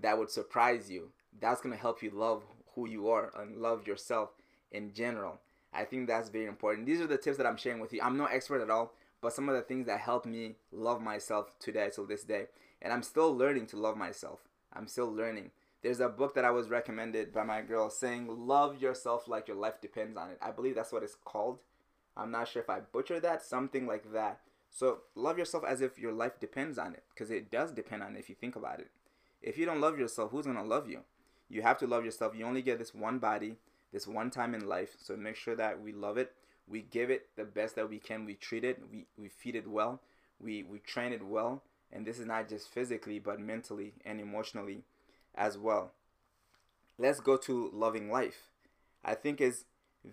that 0.00 0.18
would 0.18 0.30
surprise 0.30 0.90
you. 0.90 1.10
That's 1.40 1.60
gonna 1.60 1.76
help 1.76 2.02
you 2.02 2.10
love 2.10 2.42
who 2.74 2.88
you 2.88 3.08
are 3.08 3.30
and 3.38 3.58
love 3.58 3.86
yourself 3.86 4.30
in 4.70 4.92
general. 4.92 5.40
I 5.72 5.84
think 5.84 6.06
that's 6.06 6.28
very 6.28 6.46
important. 6.46 6.86
These 6.86 7.00
are 7.00 7.06
the 7.06 7.16
tips 7.16 7.38
that 7.38 7.46
I'm 7.46 7.56
sharing 7.56 7.80
with 7.80 7.92
you. 7.92 8.00
I'm 8.02 8.16
no 8.16 8.26
expert 8.26 8.60
at 8.62 8.70
all, 8.70 8.92
but 9.20 9.32
some 9.32 9.48
of 9.48 9.54
the 9.54 9.62
things 9.62 9.86
that 9.86 10.00
help 10.00 10.26
me 10.26 10.56
love 10.70 11.00
myself 11.00 11.52
today 11.58 11.90
till 11.94 12.06
this 12.06 12.24
day. 12.24 12.46
And 12.82 12.92
I'm 12.92 13.02
still 13.02 13.34
learning 13.34 13.66
to 13.68 13.76
love 13.76 13.96
myself. 13.96 14.40
I'm 14.72 14.88
still 14.88 15.10
learning. 15.10 15.52
There's 15.82 16.00
a 16.00 16.08
book 16.08 16.34
that 16.34 16.44
I 16.44 16.50
was 16.50 16.68
recommended 16.68 17.32
by 17.32 17.44
my 17.44 17.62
girl 17.62 17.88
saying, 17.88 18.26
Love 18.28 18.82
yourself 18.82 19.26
like 19.28 19.48
your 19.48 19.56
life 19.56 19.80
depends 19.80 20.16
on 20.16 20.30
it. 20.30 20.38
I 20.42 20.50
believe 20.50 20.74
that's 20.74 20.92
what 20.92 21.02
it's 21.02 21.16
called. 21.24 21.58
I'm 22.16 22.30
not 22.30 22.48
sure 22.48 22.62
if 22.62 22.68
I 22.68 22.80
butcher 22.80 23.20
that, 23.20 23.42
something 23.42 23.86
like 23.86 24.12
that. 24.12 24.40
So 24.70 24.98
love 25.14 25.38
yourself 25.38 25.64
as 25.66 25.80
if 25.80 25.98
your 25.98 26.12
life 26.12 26.40
depends 26.40 26.78
on 26.78 26.94
it, 26.94 27.04
because 27.10 27.30
it 27.30 27.50
does 27.50 27.72
depend 27.72 28.02
on 28.02 28.16
it 28.16 28.18
if 28.18 28.28
you 28.28 28.34
think 28.34 28.56
about 28.56 28.80
it. 28.80 28.90
If 29.40 29.58
you 29.58 29.66
don't 29.66 29.80
love 29.80 29.98
yourself, 29.98 30.30
who's 30.30 30.46
gonna 30.46 30.64
love 30.64 30.88
you? 30.88 31.00
You 31.48 31.62
have 31.62 31.78
to 31.78 31.86
love 31.86 32.04
yourself. 32.04 32.34
You 32.34 32.46
only 32.46 32.62
get 32.62 32.78
this 32.78 32.94
one 32.94 33.18
body, 33.18 33.56
this 33.92 34.06
one 34.06 34.30
time 34.30 34.54
in 34.54 34.66
life. 34.66 34.96
So 34.98 35.16
make 35.16 35.36
sure 35.36 35.54
that 35.56 35.82
we 35.82 35.92
love 35.92 36.16
it. 36.16 36.32
We 36.66 36.82
give 36.82 37.10
it 37.10 37.28
the 37.36 37.44
best 37.44 37.76
that 37.76 37.90
we 37.90 37.98
can. 37.98 38.24
We 38.24 38.34
treat 38.34 38.64
it. 38.64 38.80
We, 38.90 39.06
we 39.18 39.28
feed 39.28 39.56
it 39.56 39.68
well. 39.68 40.00
We, 40.40 40.62
we 40.62 40.78
train 40.78 41.12
it 41.12 41.22
well. 41.22 41.62
And 41.92 42.06
this 42.06 42.18
is 42.18 42.26
not 42.26 42.48
just 42.48 42.72
physically, 42.72 43.18
but 43.18 43.40
mentally 43.40 43.92
and 44.04 44.20
emotionally 44.20 44.84
as 45.34 45.58
well. 45.58 45.92
Let's 46.98 47.20
go 47.20 47.36
to 47.38 47.70
loving 47.72 48.10
life. 48.10 48.48
I 49.04 49.14
think 49.14 49.40
it's 49.40 49.64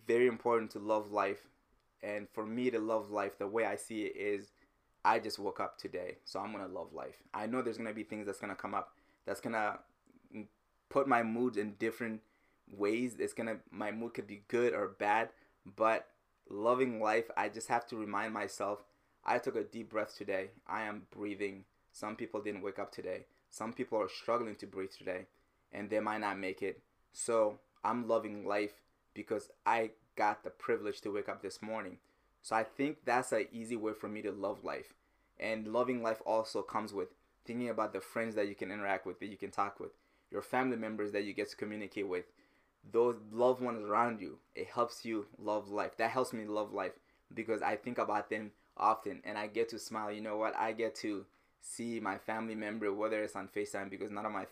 very 0.08 0.28
important 0.28 0.72
to 0.72 0.80
love 0.80 1.12
life. 1.12 1.48
And 2.02 2.28
for 2.34 2.46
me 2.46 2.70
to 2.72 2.80
love 2.80 3.12
life, 3.12 3.38
the 3.38 3.48
way 3.48 3.66
I 3.66 3.76
see 3.76 4.04
it 4.04 4.16
is 4.16 4.52
I 5.04 5.20
just 5.20 5.40
woke 5.40 5.60
up 5.60 5.78
today. 5.78 6.18
So 6.26 6.40
I'm 6.40 6.52
going 6.52 6.66
to 6.66 6.74
love 6.74 6.94
life. 6.94 7.16
I 7.34 7.46
know 7.46 7.62
there's 7.62 7.78
going 7.78 7.90
to 7.90 7.96
be 7.96 8.04
things 8.04 8.26
that's 8.26 8.40
going 8.40 8.54
to 8.54 8.62
come 8.62 8.74
up 8.74 8.94
that's 9.26 9.42
going 9.42 9.54
to 9.54 9.80
put 10.90 11.08
my 11.08 11.24
moods 11.24 11.58
in 11.58 11.74
different 11.74 12.22
ways. 12.72 13.16
It's 13.20 13.34
gonna 13.34 13.58
my 13.72 13.92
mood 13.92 14.14
could 14.14 14.28
be 14.28 14.44
good 14.48 14.74
or 14.74 14.90
bad, 15.00 15.30
but 15.76 16.08
loving 16.50 17.02
life, 17.02 17.30
I 17.38 17.50
just 17.50 17.68
have 17.68 17.88
to 17.88 17.96
remind 17.96 18.34
myself. 18.34 18.84
I 19.26 19.38
took 19.38 19.56
a 19.56 19.64
deep 19.64 19.90
breath 19.90 20.16
today. 20.18 20.52
I 20.68 20.84
am 20.84 21.04
breathing. 21.12 21.66
Some 21.92 22.16
people 22.16 22.42
didn't 22.42 22.62
wake 22.62 22.80
up 22.80 22.92
today. 22.92 23.26
Some 23.50 23.74
people 23.74 24.00
are 24.00 24.10
struggling 24.10 24.56
to 24.56 24.68
breathe 24.68 24.92
today, 24.98 25.26
and 25.72 25.90
they 25.90 26.00
might 26.00 26.22
not 26.22 26.40
make 26.40 26.62
it. 26.62 26.82
So 27.12 27.60
I'm 27.84 28.08
loving 28.08 28.46
life 28.46 28.82
because 29.14 29.50
I 29.66 29.92
got 30.16 30.44
the 30.44 30.50
privilege 30.50 31.02
to 31.02 31.12
wake 31.12 31.30
up 31.30 31.42
this 31.42 31.62
morning. 31.62 31.98
So 32.42 32.56
I 32.56 32.64
think 32.64 32.98
that's 33.06 33.32
an 33.32 33.48
easy 33.52 33.76
way 33.76 33.94
for 33.94 34.08
me 34.08 34.22
to 34.22 34.32
love 34.32 34.64
life. 34.64 34.94
And 35.40 35.68
loving 35.68 36.04
life 36.04 36.22
also 36.26 36.62
comes 36.62 36.94
with 36.94 37.10
thinking 37.46 37.70
about 37.70 37.94
the 37.94 38.02
friends 38.02 38.36
that 38.36 38.48
you 38.48 38.56
can 38.56 38.72
interact 38.72 39.06
with, 39.06 39.20
that 39.20 39.30
you 39.30 39.38
can 39.38 39.52
talk 39.52 39.80
with, 39.80 39.92
your 40.30 40.42
family 40.42 40.78
members 40.78 41.12
that 41.12 41.24
you 41.24 41.34
get 41.34 41.50
to 41.50 41.56
communicate 41.56 42.08
with, 42.08 42.26
those 42.92 43.16
loved 43.32 43.62
ones 43.62 43.84
around 43.84 44.22
you. 44.22 44.38
It 44.56 44.68
helps 44.68 45.06
you 45.06 45.26
love 45.38 45.70
life. 45.70 45.98
That 45.98 46.12
helps 46.12 46.34
me 46.34 46.46
love 46.46 46.74
life 46.74 46.94
because 47.34 47.62
I 47.62 47.76
think 47.76 47.98
about 47.98 48.30
them 48.30 48.52
often 48.80 49.22
and 49.24 49.38
I 49.38 49.48
get 49.48 49.70
to 49.70 49.80
smile. 49.80 50.12
You 50.12 50.22
know 50.22 50.38
what? 50.38 50.56
I 50.56 50.72
get 50.72 50.96
to 50.96 51.26
see 51.62 52.00
my 52.00 52.18
family 52.18 52.56
member, 52.56 52.94
whether 52.94 53.22
it's 53.24 53.36
on 53.36 53.48
FaceTime, 53.48 53.90
because 53.90 54.12
none 54.12 54.26
of 54.26 54.32
my 54.32 54.48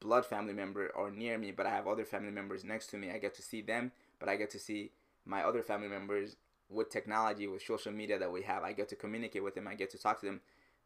blood 0.00 0.26
family 0.26 0.52
member 0.52 0.90
are 0.96 1.10
near 1.10 1.38
me, 1.38 1.50
but 1.50 1.66
I 1.66 1.70
have 1.70 1.86
other 1.86 2.04
family 2.04 2.30
members 2.30 2.64
next 2.64 2.88
to 2.88 2.96
me. 2.96 3.10
I 3.10 3.18
get 3.18 3.34
to 3.34 3.42
see 3.42 3.62
them, 3.62 3.92
but 4.18 4.28
I 4.28 4.36
get 4.36 4.50
to 4.50 4.58
see 4.58 4.90
my 5.24 5.42
other 5.42 5.62
family 5.62 5.88
members 5.88 6.36
with 6.68 6.90
technology, 6.90 7.46
with 7.46 7.62
social 7.62 7.92
media 7.92 8.18
that 8.18 8.32
we 8.32 8.42
have. 8.42 8.62
I 8.62 8.72
get 8.72 8.88
to 8.88 8.96
communicate 8.96 9.44
with 9.44 9.54
them. 9.54 9.68
I 9.68 9.74
get 9.74 9.90
to 9.90 9.98
talk 9.98 10.20
to 10.20 10.26
them. 10.26 10.40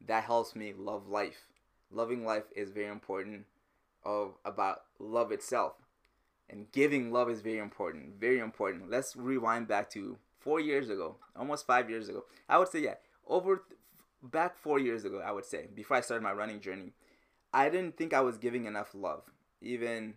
That 0.07 0.25
helps 0.25 0.55
me 0.55 0.75
love 0.77 1.09
life. 1.09 1.47
Loving 1.91 2.25
life 2.25 2.45
is 2.55 2.71
very 2.71 2.89
important 2.89 3.47
of 4.05 4.35
about 4.45 4.83
love 4.99 5.33
itself. 5.33 5.75
And 6.49 6.71
giving 6.73 7.13
love 7.13 7.29
is 7.31 7.41
very 7.41 7.59
important, 7.59 8.21
very 8.21 8.39
important. 8.39 8.91
Let's 8.91 9.17
rewind 9.17 9.67
back 9.67 9.91
to 9.91 10.17
four 10.47 10.61
years 10.61 10.89
ago, 10.89 11.17
almost 11.35 11.67
five 11.67 11.91
years 11.91 12.09
ago. 12.09 12.25
I 12.49 12.57
would 12.59 12.69
say, 12.69 12.79
yeah, 12.79 12.95
over 13.27 13.57
th- 13.57 13.81
back 14.23 14.57
four 14.57 14.79
years 14.79 15.05
ago, 15.05 15.21
I 15.21 15.33
would 15.33 15.45
say, 15.45 15.67
before 15.75 15.97
I 15.97 16.01
started 16.03 16.23
my 16.23 16.33
running 16.33 16.61
journey, 16.61 16.93
I 17.53 17.69
didn't 17.69 17.97
think 17.97 18.15
I 18.15 18.21
was 18.21 18.39
giving 18.39 18.65
enough 18.67 18.95
love. 18.95 19.25
Even, 19.61 20.15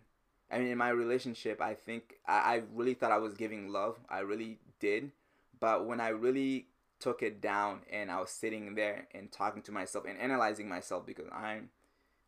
I 0.48 0.58
mean, 0.58 0.68
in 0.68 0.78
my 0.78 0.90
relationship, 0.90 1.60
I 1.60 1.74
think 1.74 2.14
I, 2.28 2.38
I 2.38 2.62
really 2.72 2.94
thought 2.94 3.10
I 3.10 3.18
was 3.18 3.34
giving 3.34 3.72
love. 3.72 3.98
I 4.08 4.20
really 4.20 4.60
did. 4.78 5.10
But 5.58 5.88
when 5.88 6.00
I 6.00 6.10
really 6.10 6.68
took 7.00 7.24
it 7.24 7.40
down 7.40 7.80
and 7.90 8.08
I 8.08 8.20
was 8.20 8.30
sitting 8.30 8.76
there 8.76 9.08
and 9.12 9.32
talking 9.32 9.62
to 9.62 9.72
myself 9.72 10.04
and 10.08 10.16
analyzing 10.16 10.68
myself 10.68 11.06
because 11.06 11.26
I'm 11.32 11.70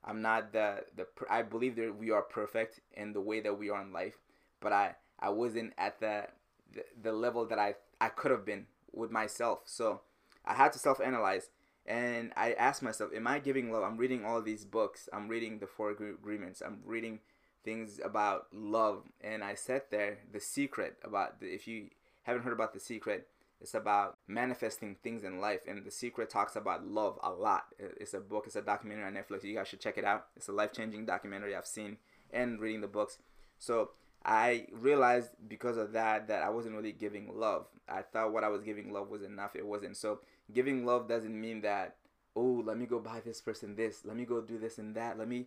I'm 0.03 0.23
not 0.23 0.53
the 0.53 0.85
the 0.97 1.07
I 1.31 1.43
believe 1.43 1.77
that 1.77 1.97
we 1.97 2.11
are 2.11 2.23
perfect 2.23 2.81
in 2.95 3.13
the 3.13 3.21
way 3.21 3.39
that 3.41 3.57
we 3.57 3.71
are 3.71 3.81
in 3.81 3.93
life, 3.93 4.19
but 4.61 4.73
I 4.73 4.97
I 5.21 5.29
wasn't 5.29 5.75
at 5.79 6.01
the 6.01 6.27
the, 6.75 6.85
the 7.01 7.13
level 7.13 7.47
that 7.47 7.59
I 7.59 7.75
I 8.03 8.09
could 8.09 8.33
have 8.33 8.45
been 8.45 8.67
with 8.93 9.13
myself. 9.13 9.61
So 9.67 10.01
I 10.45 10.55
had 10.55 10.73
to 10.73 10.79
self 10.79 11.01
analyze 11.01 11.51
and 11.87 12.33
I 12.37 12.53
asked 12.55 12.83
myself, 12.83 13.13
am 13.15 13.29
I 13.29 13.39
giving 13.39 13.71
love? 13.71 13.85
I'm 13.85 13.97
reading 13.97 14.25
all 14.25 14.43
these 14.43 14.65
books. 14.65 15.09
I'm 15.13 15.29
reading 15.29 15.59
the 15.59 15.69
Four 15.69 15.91
Agreements. 15.91 16.63
I'm 16.65 16.81
reading 16.85 17.21
things 17.65 18.01
about 18.05 18.47
love, 18.53 19.05
and 19.21 19.43
I 19.43 19.55
sat 19.55 19.91
there. 19.91 20.19
The 20.33 20.41
Secret 20.41 20.97
about 21.05 21.41
the, 21.41 21.47
if 21.47 21.67
you 21.67 21.91
haven't 22.23 22.43
heard 22.43 22.53
about 22.53 22.73
the 22.73 22.81
Secret, 22.81 23.29
it's 23.61 23.75
about 23.75 24.19
manifesting 24.27 24.97
things 25.03 25.23
in 25.23 25.41
life, 25.41 25.61
and 25.69 25.85
The 25.85 25.91
Secret 25.91 26.31
talks 26.31 26.57
about 26.57 26.87
love 26.87 27.19
a 27.23 27.31
lot. 27.31 27.67
It's 27.79 28.15
a 28.15 28.21
book, 28.21 28.45
it's 28.47 28.57
a 28.57 28.63
documentary 28.63 29.05
on 29.05 29.15
Netflix. 29.15 29.45
You 29.45 29.55
guys 29.55 29.69
should 29.69 29.81
check 29.81 29.99
it 29.99 30.05
out. 30.05 30.27
It's 30.37 30.49
a 30.49 30.53
life 30.53 30.73
changing 30.73 31.07
documentary 31.07 31.55
I've 31.55 31.67
seen 31.67 31.99
and 32.33 32.61
reading 32.61 32.81
the 32.81 32.89
books. 32.89 33.19
So 33.59 33.91
I 34.25 34.67
realized 34.73 35.31
because 35.49 35.77
of 35.77 35.93
that 35.93 36.29
that 36.29 36.43
I 36.43 36.51
wasn't 36.51 36.77
really 36.77 36.93
giving 36.93 37.31
love. 37.39 37.67
I 37.89 38.03
thought 38.03 38.33
what 38.33 38.45
I 38.45 38.49
was 38.49 38.63
giving 38.63 38.93
love 38.93 39.09
was 39.09 39.23
enough. 39.23 39.57
It 39.57 39.67
wasn't. 39.67 39.97
So 39.97 40.21
giving 40.53 40.87
love 40.87 41.09
doesn't 41.09 41.41
mean 41.41 41.63
that 41.63 41.97
oh 42.35 42.63
let 42.65 42.79
me 42.79 42.87
go 42.87 42.99
buy 42.99 43.21
this 43.25 43.41
person 43.41 43.77
this, 43.77 44.05
let 44.05 44.17
me 44.17 44.25
go 44.25 44.41
do 44.41 44.59
this 44.59 44.79
and 44.79 44.95
that, 44.95 45.19
let 45.19 45.29
me 45.29 45.47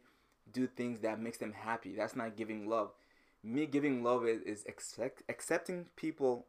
do 0.51 0.67
things 0.67 0.99
that 0.99 1.19
makes 1.19 1.37
them 1.37 1.53
happy. 1.53 1.95
That's 1.95 2.15
not 2.15 2.35
giving 2.35 2.67
love. 2.69 2.91
Me 3.43 3.65
giving 3.65 4.03
love 4.03 4.25
is, 4.25 4.41
is 4.41 4.65
accept, 4.67 5.23
accepting 5.29 5.87
people 5.95 6.45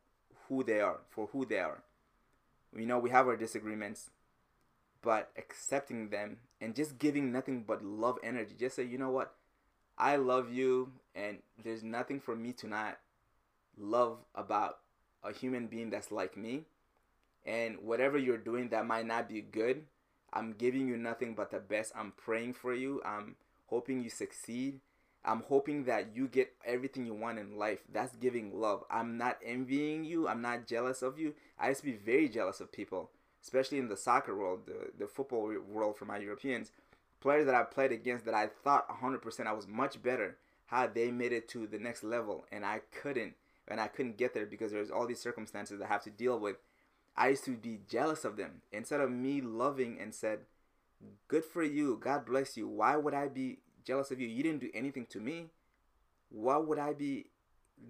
who 0.48 0.62
they 0.62 0.80
are, 0.80 0.98
for 1.08 1.28
who 1.32 1.44
they 1.44 1.58
are. 1.58 1.82
you 2.76 2.86
know, 2.86 2.98
we 2.98 3.10
have 3.10 3.26
our 3.26 3.36
disagreements, 3.36 4.10
but 5.02 5.30
accepting 5.36 6.08
them 6.10 6.38
and 6.60 6.74
just 6.74 6.98
giving 6.98 7.32
nothing 7.32 7.64
but 7.66 7.84
love 7.84 8.18
energy. 8.22 8.54
Just 8.58 8.76
say, 8.76 8.84
you 8.84 8.98
know 8.98 9.10
what? 9.10 9.34
I 9.98 10.16
love 10.16 10.52
you, 10.52 10.92
and 11.14 11.38
there's 11.62 11.82
nothing 11.82 12.20
for 12.20 12.36
me 12.36 12.52
to 12.54 12.66
not 12.66 12.98
love 13.78 14.18
about 14.34 14.78
a 15.24 15.32
human 15.32 15.66
being 15.66 15.90
that's 15.90 16.12
like 16.12 16.36
me. 16.36 16.64
And 17.44 17.78
whatever 17.78 18.18
you're 18.18 18.38
doing 18.38 18.68
that 18.70 18.86
might 18.86 19.06
not 19.06 19.28
be 19.28 19.40
good, 19.40 19.84
I'm 20.32 20.52
giving 20.52 20.88
you 20.88 20.96
nothing 20.96 21.34
but 21.34 21.50
the 21.50 21.60
best. 21.60 21.92
I'm 21.96 22.12
praying 22.12 22.54
for 22.54 22.74
you. 22.74 23.00
I'm 23.04 23.36
hoping 23.66 24.02
you 24.02 24.10
succeed. 24.10 24.80
I'm 25.24 25.42
hoping 25.42 25.84
that 25.84 26.14
you 26.14 26.28
get 26.28 26.52
everything 26.64 27.06
you 27.06 27.14
want 27.14 27.38
in 27.38 27.56
life. 27.56 27.80
That's 27.92 28.14
giving 28.16 28.60
love. 28.60 28.84
I'm 28.90 29.16
not 29.16 29.38
envying 29.44 30.04
you. 30.04 30.28
I'm 30.28 30.42
not 30.42 30.66
jealous 30.66 31.02
of 31.02 31.18
you. 31.18 31.34
I 31.58 31.68
used 31.68 31.80
to 31.80 31.86
be 31.86 31.96
very 31.96 32.28
jealous 32.28 32.60
of 32.60 32.70
people, 32.70 33.10
especially 33.42 33.78
in 33.78 33.88
the 33.88 33.96
soccer 33.96 34.36
world, 34.36 34.66
the, 34.66 34.90
the 34.98 35.08
football 35.08 35.52
world 35.68 35.96
for 35.96 36.04
my 36.04 36.18
Europeans. 36.18 36.70
Players 37.26 37.46
that 37.46 37.56
I 37.56 37.64
played 37.64 37.90
against 37.90 38.24
that 38.26 38.34
I 38.34 38.46
thought 38.46 38.88
100% 38.88 39.46
I 39.46 39.52
was 39.52 39.66
much 39.66 40.00
better, 40.00 40.36
how 40.66 40.86
they 40.86 41.10
made 41.10 41.32
it 41.32 41.48
to 41.48 41.66
the 41.66 41.78
next 41.78 42.04
level, 42.04 42.44
and 42.52 42.64
I 42.64 42.82
couldn't. 43.02 43.34
And 43.66 43.80
I 43.80 43.88
couldn't 43.88 44.16
get 44.16 44.32
there 44.32 44.46
because 44.46 44.70
there's 44.70 44.92
all 44.92 45.08
these 45.08 45.20
circumstances 45.20 45.80
I 45.80 45.88
have 45.88 46.04
to 46.04 46.10
deal 46.10 46.38
with. 46.38 46.54
I 47.16 47.30
used 47.30 47.44
to 47.46 47.56
be 47.56 47.80
jealous 47.90 48.24
of 48.24 48.36
them. 48.36 48.62
Instead 48.70 49.00
of 49.00 49.10
me 49.10 49.40
loving 49.40 49.98
and 50.00 50.14
said, 50.14 50.40
Good 51.26 51.44
for 51.44 51.64
you, 51.64 51.98
God 52.00 52.24
bless 52.24 52.56
you. 52.56 52.68
Why 52.68 52.94
would 52.94 53.12
I 53.12 53.26
be 53.26 53.58
jealous 53.86 54.10
of 54.10 54.20
you. 54.20 54.28
You 54.28 54.42
didn't 54.42 54.60
do 54.60 54.70
anything 54.74 55.06
to 55.06 55.20
me. 55.20 55.46
Why 56.28 56.58
would 56.58 56.78
I 56.78 56.92
be 56.92 57.26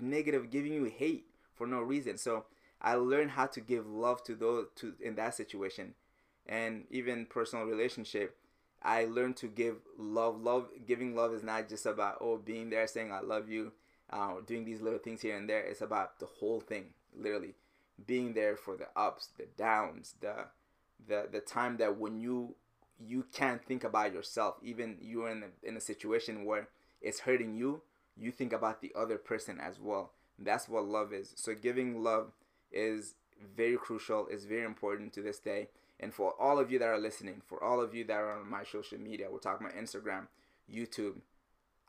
negative, 0.01 0.51
giving 0.51 0.73
you 0.73 0.85
hate 0.85 1.27
for 1.55 1.67
no 1.67 1.81
reason? 1.81 2.19
So 2.19 2.45
I 2.81 2.95
learned 2.95 3.33
how 3.33 3.47
to 3.47 3.61
give 3.61 3.87
love 3.87 4.23
to 4.25 4.35
those 4.35 4.67
to 4.77 4.95
in 5.01 5.17
that 5.17 5.35
situation, 5.35 5.95
and 6.47 6.85
even 6.91 7.27
personal 7.27 7.65
relationship. 7.65 8.37
I 8.87 9.07
learned 9.07 9.37
to 9.39 9.49
give 9.49 9.77
love. 9.99 10.41
Love, 10.41 10.69
giving 10.87 11.17
love 11.17 11.35
is 11.35 11.43
not 11.43 11.69
just 11.69 11.87
about 11.87 12.19
oh 12.21 12.39
being 12.39 12.71
there, 12.71 12.87
saying 12.87 13.13
I 13.13 13.21
love 13.21 13.51
you, 13.51 13.73
uh, 14.11 14.35
doing 14.47 14.65
these 14.65 14.81
little 14.81 15.01
things 15.01 15.23
here 15.23 15.37
and 15.37 15.49
there. 15.51 15.61
It's 15.61 15.81
about 15.81 16.21
the 16.21 16.27
whole 16.27 16.61
thing, 16.61 16.95
literally, 17.15 17.55
being 18.07 18.33
there 18.35 18.57
for 18.57 18.77
the 18.77 18.87
ups, 18.97 19.31
the 19.37 19.47
downs, 19.59 20.15
the 20.21 20.47
the 21.09 21.29
the 21.31 21.41
time 21.41 21.79
that 21.79 21.99
when 21.99 22.21
you 22.21 22.55
you 23.05 23.27
can't 23.33 23.65
think 23.65 23.83
about 23.85 24.15
yourself. 24.15 24.55
Even 24.63 24.97
you're 25.01 25.31
in 25.31 25.43
a, 25.43 25.69
in 25.69 25.77
a 25.77 25.81
situation 25.81 26.45
where 26.45 26.69
it's 27.03 27.21
hurting 27.21 27.57
you, 27.57 27.83
you 28.17 28.31
think 28.31 28.53
about 28.53 28.81
the 28.81 28.93
other 28.97 29.19
person 29.19 29.59
as 29.61 29.79
well. 29.81 30.13
That's 30.39 30.69
what 30.69 30.87
love 30.87 31.13
is. 31.13 31.33
So 31.37 31.55
giving 31.55 32.03
love 32.03 32.33
is 32.73 33.15
very 33.57 33.77
crucial, 33.77 34.27
is 34.29 34.45
very 34.45 34.65
important 34.65 35.13
to 35.15 35.23
this 35.23 35.39
day. 35.39 35.69
And 35.99 36.13
for 36.13 36.35
all 36.41 36.59
of 36.59 36.71
you 36.71 36.79
that 36.79 36.89
are 36.89 36.99
listening, 36.99 37.43
for 37.47 37.63
all 37.63 37.81
of 37.81 37.95
you 37.95 38.05
that 38.05 38.17
are 38.17 38.39
on 38.39 38.51
my 38.51 38.65
social 38.65 38.99
media, 38.99 39.29
we're 39.31 39.39
talking 39.39 39.67
about 39.67 39.79
Instagram, 39.79 40.27
YouTube, 40.73 41.17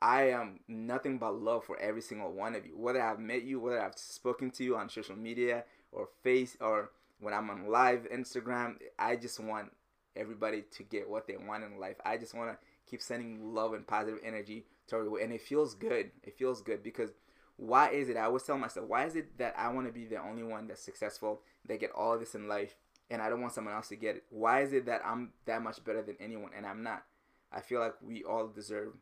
I 0.01 0.29
am 0.29 0.59
nothing 0.67 1.17
but 1.17 1.41
love 1.41 1.65
for 1.65 1.77
every 1.79 2.01
single 2.01 2.31
one 2.31 2.55
of 2.55 2.65
you. 2.65 2.77
Whether 2.77 3.01
I've 3.01 3.19
met 3.19 3.43
you, 3.43 3.59
whether 3.59 3.81
I've 3.81 3.97
spoken 3.97 4.51
to 4.51 4.63
you 4.63 4.77
on 4.77 4.89
social 4.89 5.15
media 5.15 5.63
or 5.91 6.09
face 6.23 6.55
or 6.61 6.91
when 7.19 7.33
I'm 7.33 7.49
on 7.49 7.67
live 7.67 8.07
Instagram, 8.13 8.75
I 8.99 9.15
just 9.15 9.39
want 9.39 9.71
everybody 10.15 10.63
to 10.71 10.83
get 10.83 11.09
what 11.09 11.27
they 11.27 11.37
want 11.37 11.63
in 11.63 11.79
life. 11.79 11.97
I 12.05 12.17
just 12.17 12.35
want 12.35 12.51
to 12.51 12.57
keep 12.89 13.01
sending 13.01 13.53
love 13.53 13.73
and 13.73 13.87
positive 13.87 14.19
energy 14.23 14.65
toward 14.87 15.21
and 15.21 15.33
it 15.33 15.41
feels 15.41 15.73
good. 15.73 16.11
It 16.23 16.37
feels 16.37 16.61
good 16.61 16.83
because 16.83 17.09
why 17.57 17.89
is 17.89 18.07
it? 18.07 18.17
I 18.17 18.25
always 18.25 18.43
tell 18.43 18.57
myself, 18.57 18.87
why 18.87 19.05
is 19.05 19.15
it 19.15 19.37
that 19.39 19.55
I 19.57 19.69
want 19.69 19.87
to 19.87 19.93
be 19.93 20.05
the 20.05 20.21
only 20.21 20.43
one 20.43 20.67
that's 20.67 20.81
successful, 20.81 21.41
that 21.65 21.79
get 21.79 21.91
all 21.91 22.17
this 22.19 22.35
in 22.35 22.47
life, 22.47 22.75
and 23.09 23.21
I 23.21 23.29
don't 23.29 23.41
want 23.41 23.53
someone 23.53 23.73
else 23.73 23.87
to 23.89 23.95
get 23.95 24.15
it? 24.15 24.23
Why 24.29 24.61
is 24.61 24.73
it 24.73 24.85
that 24.85 25.01
I'm 25.05 25.31
that 25.45 25.61
much 25.61 25.83
better 25.83 26.01
than 26.01 26.17
anyone 26.19 26.51
and 26.55 26.65
I'm 26.65 26.83
not? 26.83 27.03
I 27.51 27.61
feel 27.61 27.79
like 27.79 27.95
we 28.01 28.23
all 28.23 28.47
deserve 28.47 28.93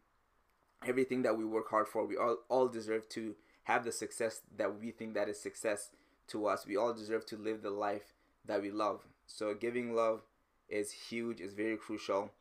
everything 0.86 1.24
that 1.24 1.38
we 1.38 1.46
work 1.46 1.70
hard 1.70 1.88
for. 1.88 2.06
We 2.06 2.18
all 2.18 2.38
all 2.50 2.68
deserve 2.68 3.10
to 3.10 3.36
have 3.64 3.84
the 3.84 3.92
success 3.92 4.42
that 4.58 4.80
we 4.80 4.92
think 4.92 5.14
that 5.16 5.30
is 5.30 5.40
success 5.40 5.90
to 6.28 6.46
us. 6.48 6.66
We 6.68 6.78
all 6.78 6.94
deserve 6.94 7.26
to 7.28 7.38
live 7.38 7.62
the 7.62 7.72
life 7.72 8.14
that 8.46 8.62
we 8.62 8.72
love. 8.72 9.02
So 9.26 9.54
giving 9.54 9.96
love 9.96 10.22
is 10.70 10.92
huge, 10.92 11.42
is 11.42 11.54
very 11.54 11.78
crucial, 11.78 12.32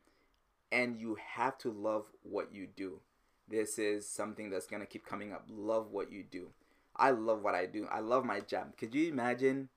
and 0.70 0.98
you 1.00 1.16
have 1.36 1.56
to 1.58 1.70
love 1.70 2.06
what 2.22 2.54
you 2.54 2.66
do. 2.66 3.00
This 3.48 3.78
is 3.78 4.08
something 4.08 4.50
that's 4.50 4.66
gonna 4.66 4.86
keep 4.86 5.06
coming 5.06 5.32
up. 5.32 5.46
Love 5.50 5.90
what 5.90 6.12
you 6.12 6.22
do. 6.22 6.48
I 6.96 7.10
love 7.10 7.42
what 7.42 7.54
I 7.54 7.66
do. 7.66 7.86
I 7.90 8.00
love 8.00 8.24
my 8.24 8.40
job. 8.40 8.76
Could 8.76 8.94
you 8.94 9.08
imagine? 9.08 9.68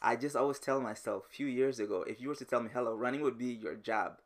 I 0.00 0.16
just 0.16 0.36
always 0.36 0.58
tell 0.58 0.80
myself 0.80 1.24
a 1.26 1.34
few 1.34 1.46
years 1.46 1.80
ago, 1.80 2.02
if 2.02 2.20
you 2.20 2.28
were 2.28 2.36
to 2.36 2.44
tell 2.44 2.62
me, 2.62 2.70
hello, 2.72 2.94
running 2.94 3.22
would 3.22 3.38
be 3.38 3.46
your 3.46 3.74
job, 3.74 4.18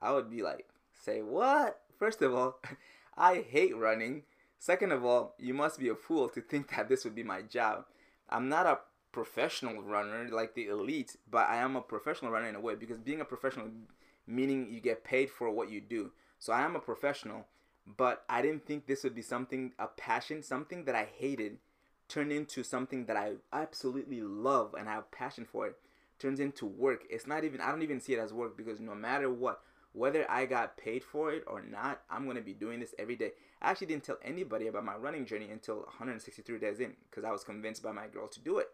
I 0.00 0.12
would 0.12 0.30
be 0.30 0.42
like, 0.42 0.68
say 0.92 1.22
what? 1.22 1.80
First 1.98 2.22
of 2.22 2.34
all, 2.34 2.60
I 3.16 3.44
hate 3.48 3.76
running. 3.76 4.22
Second 4.58 4.92
of 4.92 5.04
all, 5.04 5.34
you 5.38 5.54
must 5.54 5.78
be 5.78 5.88
a 5.88 5.94
fool 5.94 6.28
to 6.30 6.40
think 6.40 6.70
that 6.76 6.88
this 6.88 7.04
would 7.04 7.14
be 7.14 7.22
my 7.22 7.42
job. 7.42 7.84
I'm 8.28 8.48
not 8.48 8.66
a 8.66 8.78
professional 9.12 9.82
runner 9.82 10.28
like 10.30 10.54
the 10.54 10.66
elite, 10.66 11.16
but 11.30 11.48
I 11.48 11.56
am 11.56 11.74
a 11.76 11.80
professional 11.80 12.30
runner 12.30 12.48
in 12.48 12.54
a 12.54 12.60
way 12.60 12.74
because 12.74 12.98
being 12.98 13.20
a 13.20 13.24
professional 13.24 13.68
meaning 14.26 14.68
you 14.70 14.80
get 14.80 15.04
paid 15.04 15.30
for 15.30 15.50
what 15.50 15.70
you 15.70 15.80
do. 15.80 16.12
So 16.38 16.52
I 16.52 16.62
am 16.62 16.76
a 16.76 16.80
professional, 16.80 17.46
but 17.86 18.24
I 18.28 18.42
didn't 18.42 18.66
think 18.66 18.86
this 18.86 19.04
would 19.04 19.14
be 19.14 19.22
something 19.22 19.72
a 19.78 19.86
passion, 19.86 20.42
something 20.42 20.84
that 20.84 20.94
I 20.94 21.08
hated 21.16 21.58
turned 22.08 22.32
into 22.32 22.62
something 22.62 23.06
that 23.06 23.16
I 23.16 23.32
absolutely 23.52 24.20
love 24.20 24.74
and 24.78 24.88
have 24.88 25.10
passion 25.10 25.44
for 25.44 25.66
it. 25.66 25.76
Turns 26.18 26.40
into 26.40 26.66
work. 26.66 27.04
It's 27.10 27.26
not 27.26 27.44
even 27.44 27.60
I 27.60 27.70
don't 27.70 27.82
even 27.82 28.00
see 28.00 28.14
it 28.14 28.18
as 28.18 28.32
work 28.32 28.56
because 28.56 28.80
no 28.80 28.94
matter 28.94 29.30
what, 29.30 29.60
whether 29.92 30.30
I 30.30 30.46
got 30.46 30.76
paid 30.76 31.04
for 31.04 31.32
it 31.32 31.44
or 31.46 31.62
not, 31.62 32.02
I'm 32.10 32.26
gonna 32.26 32.40
be 32.40 32.54
doing 32.54 32.80
this 32.80 32.94
every 32.98 33.16
day. 33.16 33.32
I 33.60 33.70
actually 33.70 33.88
didn't 33.88 34.04
tell 34.04 34.18
anybody 34.22 34.66
about 34.66 34.84
my 34.84 34.94
running 34.94 35.26
journey 35.26 35.50
until 35.50 35.76
163 35.76 36.58
days 36.58 36.80
in 36.80 36.94
because 37.10 37.24
I 37.24 37.32
was 37.32 37.44
convinced 37.44 37.82
by 37.82 37.92
my 37.92 38.06
girl 38.06 38.28
to 38.28 38.40
do 38.40 38.58
it 38.58 38.68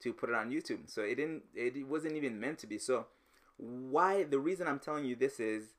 to 0.00 0.12
put 0.12 0.28
it 0.28 0.34
on 0.34 0.50
YouTube. 0.50 0.90
So 0.90 1.02
it 1.02 1.14
didn't 1.16 1.44
it 1.54 1.86
wasn't 1.86 2.16
even 2.16 2.38
meant 2.40 2.58
to 2.58 2.66
be. 2.66 2.78
So 2.78 3.06
why 3.56 4.24
the 4.24 4.38
reason 4.38 4.68
I'm 4.68 4.78
telling 4.78 5.04
you 5.04 5.16
this 5.16 5.40
is 5.40 5.74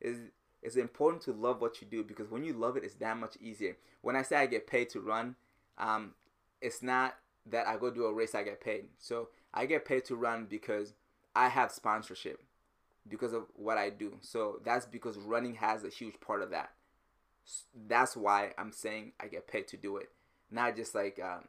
is 0.00 0.18
it's 0.62 0.76
important 0.76 1.22
to 1.22 1.32
love 1.32 1.60
what 1.60 1.80
you 1.80 1.86
do 1.86 2.02
because 2.02 2.30
when 2.30 2.42
you 2.44 2.52
love 2.52 2.76
it 2.76 2.84
it's 2.84 2.94
that 2.94 3.16
much 3.18 3.36
easier. 3.40 3.76
When 4.00 4.16
I 4.16 4.22
say 4.22 4.36
I 4.36 4.46
get 4.46 4.66
paid 4.66 4.88
to 4.90 5.00
run, 5.00 5.36
um 5.76 6.14
it's 6.60 6.82
not 6.82 7.16
that 7.46 7.66
I 7.66 7.76
go 7.76 7.90
do 7.90 8.04
a 8.04 8.12
race 8.12 8.34
I 8.34 8.42
get 8.42 8.60
paid. 8.60 8.86
So 8.98 9.28
I 9.54 9.66
get 9.66 9.84
paid 9.84 10.04
to 10.06 10.16
run 10.16 10.46
because 10.48 10.94
I 11.34 11.48
have 11.48 11.70
sponsorship 11.72 12.42
because 13.08 13.32
of 13.32 13.44
what 13.54 13.78
I 13.78 13.90
do. 13.90 14.14
So 14.20 14.60
that's 14.64 14.86
because 14.86 15.16
running 15.18 15.54
has 15.54 15.84
a 15.84 15.88
huge 15.88 16.20
part 16.20 16.42
of 16.42 16.50
that. 16.50 16.70
That's 17.86 18.16
why 18.16 18.52
I'm 18.58 18.72
saying 18.72 19.12
I 19.20 19.28
get 19.28 19.46
paid 19.46 19.68
to 19.68 19.76
do 19.76 19.96
it. 19.96 20.10
Not 20.50 20.76
just 20.76 20.94
like 20.94 21.18
um, 21.22 21.44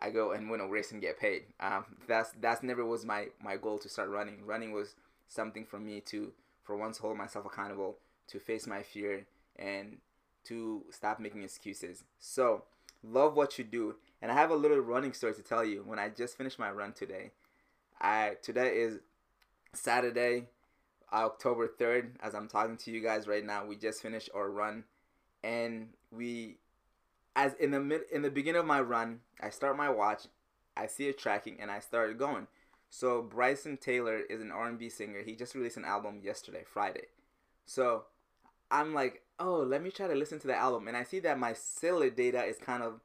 I 0.00 0.10
go 0.10 0.32
and 0.32 0.50
win 0.50 0.60
a 0.60 0.66
race 0.66 0.92
and 0.92 1.00
get 1.00 1.18
paid. 1.18 1.44
Um, 1.60 1.84
that's 2.06 2.30
that's 2.40 2.62
never 2.62 2.84
was 2.84 3.04
my 3.04 3.28
my 3.42 3.56
goal 3.56 3.78
to 3.78 3.88
start 3.88 4.08
running. 4.08 4.44
Running 4.44 4.72
was 4.72 4.94
something 5.28 5.64
for 5.64 5.78
me 5.78 6.00
to 6.06 6.32
for 6.62 6.76
once 6.76 6.98
hold 6.98 7.16
myself 7.16 7.44
accountable, 7.44 7.96
to 8.28 8.38
face 8.38 8.66
my 8.66 8.82
fear, 8.82 9.26
and 9.56 9.98
to 10.44 10.84
stop 10.90 11.20
making 11.20 11.42
excuses. 11.42 12.04
So 12.18 12.64
love 13.02 13.34
what 13.34 13.58
you 13.58 13.64
do. 13.64 13.96
And 14.20 14.30
I 14.30 14.34
have 14.34 14.50
a 14.50 14.56
little 14.56 14.78
running 14.78 15.12
story 15.12 15.34
to 15.34 15.42
tell 15.42 15.64
you. 15.64 15.82
When 15.84 15.98
I 15.98 16.08
just 16.08 16.36
finished 16.36 16.58
my 16.58 16.70
run 16.70 16.92
today, 16.92 17.32
I 18.00 18.36
today 18.42 18.76
is 18.76 18.98
Saturday, 19.72 20.48
October 21.12 21.66
third. 21.66 22.16
As 22.22 22.34
I'm 22.34 22.48
talking 22.48 22.76
to 22.78 22.90
you 22.90 23.00
guys 23.00 23.26
right 23.26 23.44
now, 23.44 23.64
we 23.64 23.76
just 23.76 24.02
finished 24.02 24.30
our 24.34 24.50
run, 24.50 24.84
and 25.42 25.88
we 26.10 26.56
as 27.34 27.54
in 27.54 27.70
the 27.70 27.80
mid 27.80 28.02
in 28.12 28.22
the 28.22 28.30
beginning 28.30 28.60
of 28.60 28.66
my 28.66 28.80
run, 28.80 29.20
I 29.40 29.50
start 29.50 29.76
my 29.76 29.90
watch, 29.90 30.26
I 30.76 30.86
see 30.86 31.08
it 31.08 31.18
tracking, 31.18 31.58
and 31.60 31.70
I 31.70 31.80
started 31.80 32.18
going. 32.18 32.46
So 32.90 33.22
Bryson 33.22 33.78
Tiller 33.78 34.18
is 34.18 34.42
an 34.42 34.50
R&B 34.50 34.90
singer. 34.90 35.22
He 35.22 35.34
just 35.34 35.54
released 35.54 35.78
an 35.78 35.84
album 35.86 36.20
yesterday, 36.22 36.62
Friday. 36.62 37.06
So 37.64 38.04
I'm 38.72 38.94
like, 38.94 39.22
oh, 39.38 39.58
let 39.58 39.82
me 39.82 39.90
try 39.90 40.08
to 40.08 40.14
listen 40.14 40.38
to 40.40 40.46
the 40.46 40.56
album, 40.56 40.88
and 40.88 40.96
I 40.96 41.04
see 41.04 41.20
that 41.20 41.38
my 41.38 41.52
cellular 41.52 42.08
data 42.08 42.42
is 42.42 42.56
kind 42.56 42.82
of 42.82 43.00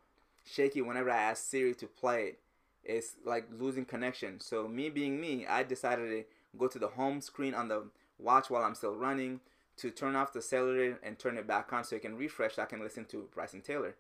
shaky 0.45 0.81
whenever 0.81 1.11
I 1.11 1.17
ask 1.17 1.43
Siri 1.43 1.75
to 1.75 1.87
play 1.87 2.23
it. 2.27 2.39
It's 2.85 3.15
like 3.25 3.49
losing 3.59 3.83
connection. 3.83 4.39
So 4.39 4.67
me 4.67 4.89
being 4.89 5.19
me, 5.19 5.45
I 5.45 5.63
decided 5.63 6.09
to 6.09 6.23
go 6.57 6.67
to 6.69 6.79
the 6.79 6.87
home 6.87 7.19
screen 7.19 7.53
on 7.53 7.67
the 7.67 7.83
watch 8.17 8.49
while 8.49 8.63
I'm 8.63 8.75
still 8.75 8.95
running 8.95 9.41
to 9.75 9.91
turn 9.91 10.15
off 10.15 10.31
the 10.31 10.41
cellular 10.41 10.97
and 11.03 11.19
turn 11.19 11.37
it 11.37 11.45
back 11.45 11.73
on 11.73 11.83
so 11.83 11.97
it 11.97 12.01
can 12.01 12.15
refresh. 12.15 12.55
So 12.55 12.61
I 12.61 12.65
can 12.65 12.79
listen 12.79 13.03
to 13.05 13.27
Bryson 13.35 13.61
Tiller. 13.61 13.95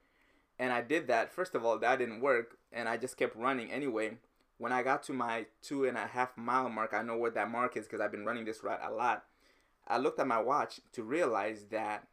And 0.57 0.71
I 0.71 0.81
did 0.81 1.07
that. 1.07 1.33
First 1.33 1.53
of 1.53 1.65
all, 1.65 1.77
that 1.79 1.99
didn't 1.99 2.21
work, 2.21 2.57
and 2.71 2.87
I 2.87 2.95
just 2.95 3.17
kept 3.17 3.35
running 3.35 3.71
anyway. 3.71 4.17
When 4.57 4.71
I 4.71 4.83
got 4.83 5.03
to 5.03 5.13
my 5.13 5.47
two 5.61 5.83
and 5.83 5.97
a 5.97 6.07
half 6.07 6.37
mile 6.37 6.69
mark, 6.69 6.93
I 6.93 7.03
know 7.03 7.17
where 7.17 7.31
that 7.31 7.51
mark 7.51 7.75
is 7.75 7.85
because 7.85 7.99
I've 7.99 8.11
been 8.11 8.25
running 8.25 8.45
this 8.45 8.63
route 8.63 8.79
a 8.81 8.91
lot. 8.91 9.25
I 9.87 9.97
looked 9.97 10.19
at 10.19 10.27
my 10.27 10.39
watch 10.39 10.81
to 10.93 11.03
realize 11.03 11.65
that 11.71 12.07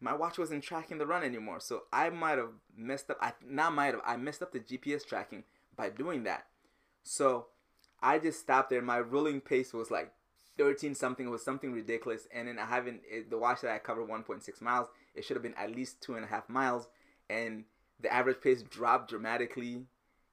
my 0.00 0.14
watch 0.14 0.38
wasn't 0.38 0.64
tracking 0.64 0.98
the 0.98 1.06
run 1.06 1.22
anymore. 1.22 1.60
So 1.60 1.82
I 1.92 2.08
might 2.10 2.38
have 2.38 2.52
messed 2.76 3.10
up. 3.10 3.18
I 3.20 3.32
not 3.46 3.74
might 3.74 3.94
have. 3.94 4.00
I 4.04 4.16
messed 4.16 4.42
up 4.42 4.52
the 4.52 4.60
GPS 4.60 5.06
tracking 5.06 5.44
by 5.76 5.90
doing 5.90 6.24
that. 6.24 6.46
So 7.02 7.46
I 8.02 8.18
just 8.18 8.40
stopped 8.40 8.70
there. 8.70 8.82
My 8.82 9.00
rolling 9.00 9.40
pace 9.40 9.72
was 9.72 9.90
like 9.90 10.12
13 10.56 10.94
something. 10.94 11.26
It 11.26 11.30
was 11.30 11.44
something 11.44 11.72
ridiculous. 11.72 12.26
And 12.34 12.48
then 12.48 12.58
I 12.58 12.64
haven't, 12.64 13.02
it, 13.10 13.30
the 13.30 13.38
watch 13.38 13.60
that 13.60 13.72
I 13.72 13.78
covered 13.78 14.08
1.6 14.08 14.62
miles, 14.62 14.88
it 15.14 15.24
should 15.24 15.36
have 15.36 15.42
been 15.42 15.54
at 15.54 15.74
least 15.74 16.00
two 16.00 16.14
and 16.14 16.24
a 16.24 16.28
half 16.28 16.48
miles. 16.48 16.88
And 17.28 17.64
the 18.00 18.12
average 18.12 18.40
pace 18.40 18.62
dropped 18.62 19.10
dramatically. 19.10 19.84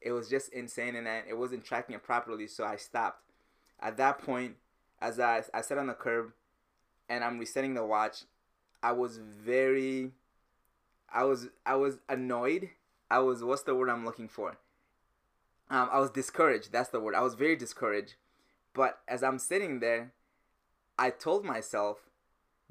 It 0.02 0.12
was 0.12 0.30
just 0.30 0.50
insane. 0.54 0.96
And 0.96 1.08
I, 1.08 1.24
it 1.28 1.38
wasn't 1.38 1.66
tracking 1.66 1.96
it 1.96 2.04
properly. 2.04 2.48
So 2.48 2.64
I 2.64 2.78
stopped. 2.78 3.22
At 3.80 3.98
that 3.98 4.20
point, 4.20 4.56
as 5.02 5.20
I, 5.20 5.44
I 5.54 5.62
sat 5.62 5.78
on 5.78 5.88
the 5.88 5.94
curb 5.94 6.32
and 7.10 7.24
I'm 7.24 7.40
resetting 7.40 7.74
the 7.74 7.86
watch, 7.86 8.24
I 8.82 8.92
was 8.92 9.18
very, 9.18 10.12
I 11.12 11.24
was, 11.24 11.48
I 11.66 11.76
was 11.76 11.98
annoyed. 12.08 12.70
I 13.10 13.20
was, 13.20 13.44
what's 13.44 13.64
the 13.64 13.76
word 13.76 13.90
I'm 13.90 14.06
looking 14.06 14.28
for? 14.28 14.58
Um, 15.70 15.90
I 15.92 16.00
was 16.00 16.10
discouraged. 16.12 16.72
That's 16.72 16.90
the 16.90 17.00
word. 17.00 17.16
I 17.16 17.22
was 17.22 17.36
very 17.36 17.56
discouraged. 17.56 18.16
But 18.74 19.00
as 19.08 19.24
I'm 19.24 19.40
sitting 19.40 19.80
there, 19.80 20.14
I 21.00 21.10
told 21.10 21.46
myself, 21.46 21.98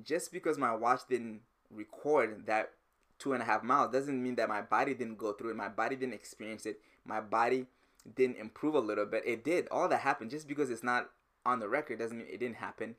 just 0.02 0.32
because 0.32 0.58
my 0.58 0.74
watch 0.74 1.00
didn't 1.08 1.40
record 1.70 2.46
that 2.46 2.72
two 3.18 3.32
and 3.32 3.42
a 3.42 3.46
half 3.46 3.62
miles 3.62 3.92
doesn't 3.92 4.22
mean 4.22 4.36
that 4.36 4.48
my 4.48 4.62
body 4.62 4.94
didn't 4.94 5.18
go 5.18 5.32
through 5.32 5.50
it. 5.50 5.56
My 5.56 5.68
body 5.68 5.96
didn't 5.96 6.14
experience 6.14 6.66
it. 6.66 6.80
My 7.04 7.20
body 7.20 7.66
didn't 8.14 8.36
improve 8.36 8.74
a 8.74 8.80
little 8.80 9.06
bit. 9.06 9.22
It 9.26 9.44
did. 9.44 9.68
All 9.70 9.88
that 9.88 10.00
happened 10.00 10.30
just 10.30 10.46
because 10.48 10.70
it's 10.70 10.82
not 10.82 11.10
on 11.44 11.60
the 11.60 11.68
record 11.68 11.98
doesn't 11.98 12.16
mean 12.16 12.26
it 12.30 12.40
didn't 12.40 12.56
happen. 12.56 12.96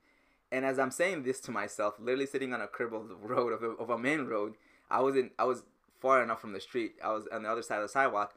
And 0.51 0.66
as 0.66 0.80
I'm 0.80 0.92
saying 0.92 1.24
this 1.24 1.39
to 1.42 1.51
myself, 1.51 1.96
literally 2.00 2.25
sitting 2.25 2.54
on 2.54 2.62
a 2.62 2.68
curb 2.68 2.94
of 2.94 3.10
the 3.10 3.16
road 3.16 3.51
of 3.51 3.63
of 3.80 3.89
a 3.89 3.98
main 3.98 4.25
road, 4.25 4.56
I 4.89 5.01
wasn't. 5.01 5.34
I 5.38 5.44
was 5.44 5.63
far 6.00 6.24
enough 6.24 6.39
from 6.39 6.54
the 6.54 6.62
street. 6.62 6.94
I 7.04 7.12
was 7.12 7.27
on 7.32 7.44
the 7.44 7.50
other 7.50 7.62
side 7.62 7.77
of 7.77 7.84
the 7.84 7.89
sidewalk. 7.89 8.34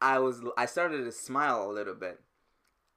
I 0.00 0.18
was. 0.18 0.40
I 0.56 0.66
started 0.66 1.04
to 1.04 1.12
smile 1.12 1.70
a 1.70 1.72
little 1.72 1.94
bit. 1.94 2.20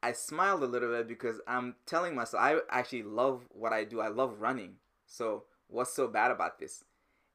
I 0.03 0.13
smiled 0.13 0.63
a 0.63 0.67
little 0.67 0.89
bit 0.89 1.07
because 1.07 1.41
I'm 1.47 1.75
telling 1.85 2.15
myself 2.15 2.41
I 2.41 2.59
actually 2.69 3.03
love 3.03 3.41
what 3.50 3.73
I 3.73 3.83
do. 3.83 4.00
I 4.00 4.07
love 4.07 4.39
running. 4.39 4.75
So 5.05 5.43
what's 5.67 5.93
so 5.93 6.07
bad 6.07 6.31
about 6.31 6.59
this? 6.59 6.83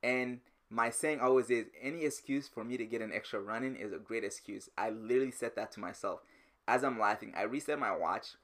And 0.02 0.40
my 0.68 0.90
saying 0.90 1.20
always 1.20 1.48
is 1.50 1.66
any 1.80 2.04
excuse 2.04 2.48
for 2.48 2.64
me 2.64 2.76
to 2.76 2.84
get 2.84 3.02
an 3.02 3.12
extra 3.12 3.40
running 3.40 3.76
is 3.76 3.92
a 3.92 3.98
great 3.98 4.24
excuse. 4.24 4.68
I 4.76 4.90
literally 4.90 5.30
said 5.30 5.52
that 5.56 5.72
to 5.72 5.80
myself. 5.80 6.20
As 6.66 6.82
I'm 6.82 6.98
laughing, 6.98 7.32
I 7.36 7.42
reset 7.42 7.78
my 7.78 7.96
watch 7.96 8.34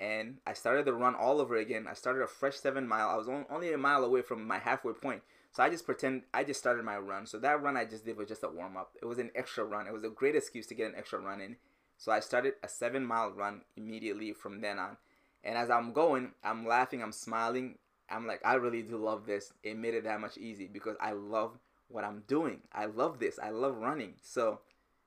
and 0.00 0.38
I 0.46 0.54
started 0.54 0.86
the 0.86 0.94
run 0.94 1.14
all 1.14 1.40
over 1.40 1.56
again. 1.56 1.86
I 1.88 1.92
started 1.92 2.22
a 2.22 2.26
fresh 2.26 2.56
seven 2.56 2.88
mile. 2.88 3.10
I 3.10 3.16
was 3.16 3.28
only 3.28 3.72
a 3.72 3.78
mile 3.78 4.02
away 4.02 4.22
from 4.22 4.46
my 4.46 4.58
halfway 4.58 4.94
point. 4.94 5.22
So 5.52 5.62
I 5.62 5.68
just 5.68 5.84
pretend 5.84 6.22
I 6.32 6.42
just 6.42 6.58
started 6.58 6.84
my 6.84 6.96
run. 6.96 7.26
So 7.26 7.38
that 7.40 7.62
run 7.62 7.76
I 7.76 7.84
just 7.84 8.06
did 8.06 8.16
was 8.16 8.28
just 8.28 8.42
a 8.42 8.48
warm 8.48 8.76
up. 8.76 8.92
It 9.02 9.04
was 9.04 9.18
an 9.18 9.30
extra 9.34 9.64
run. 9.64 9.86
It 9.86 9.92
was 9.92 10.04
a 10.04 10.08
great 10.08 10.34
excuse 10.34 10.66
to 10.68 10.74
get 10.74 10.88
an 10.88 10.96
extra 10.96 11.18
run 11.18 11.40
in. 11.40 11.56
So 11.98 12.12
I 12.12 12.20
started 12.20 12.54
a 12.62 12.68
seven 12.68 13.04
mile 13.04 13.30
run 13.30 13.60
immediately 13.76 14.32
from 14.32 14.62
then 14.62 14.78
on. 14.78 14.96
And 15.44 15.58
as 15.58 15.68
I'm 15.68 15.92
going, 15.92 16.32
I'm 16.42 16.66
laughing, 16.66 17.02
I'm 17.02 17.12
smiling. 17.12 17.76
I'm 18.08 18.26
like, 18.26 18.40
I 18.44 18.54
really 18.54 18.82
do 18.82 18.96
love 18.96 19.26
this. 19.26 19.52
It 19.62 19.76
made 19.76 19.94
it 19.94 20.04
that 20.04 20.20
much 20.20 20.38
easy 20.38 20.66
because 20.66 20.96
I 21.00 21.12
love 21.12 21.58
what 21.88 22.04
I'm 22.04 22.22
doing. 22.26 22.62
I 22.72 22.86
love 22.86 23.18
this. 23.18 23.38
I 23.42 23.50
love 23.50 23.76
running. 23.76 24.14
So 24.22 24.60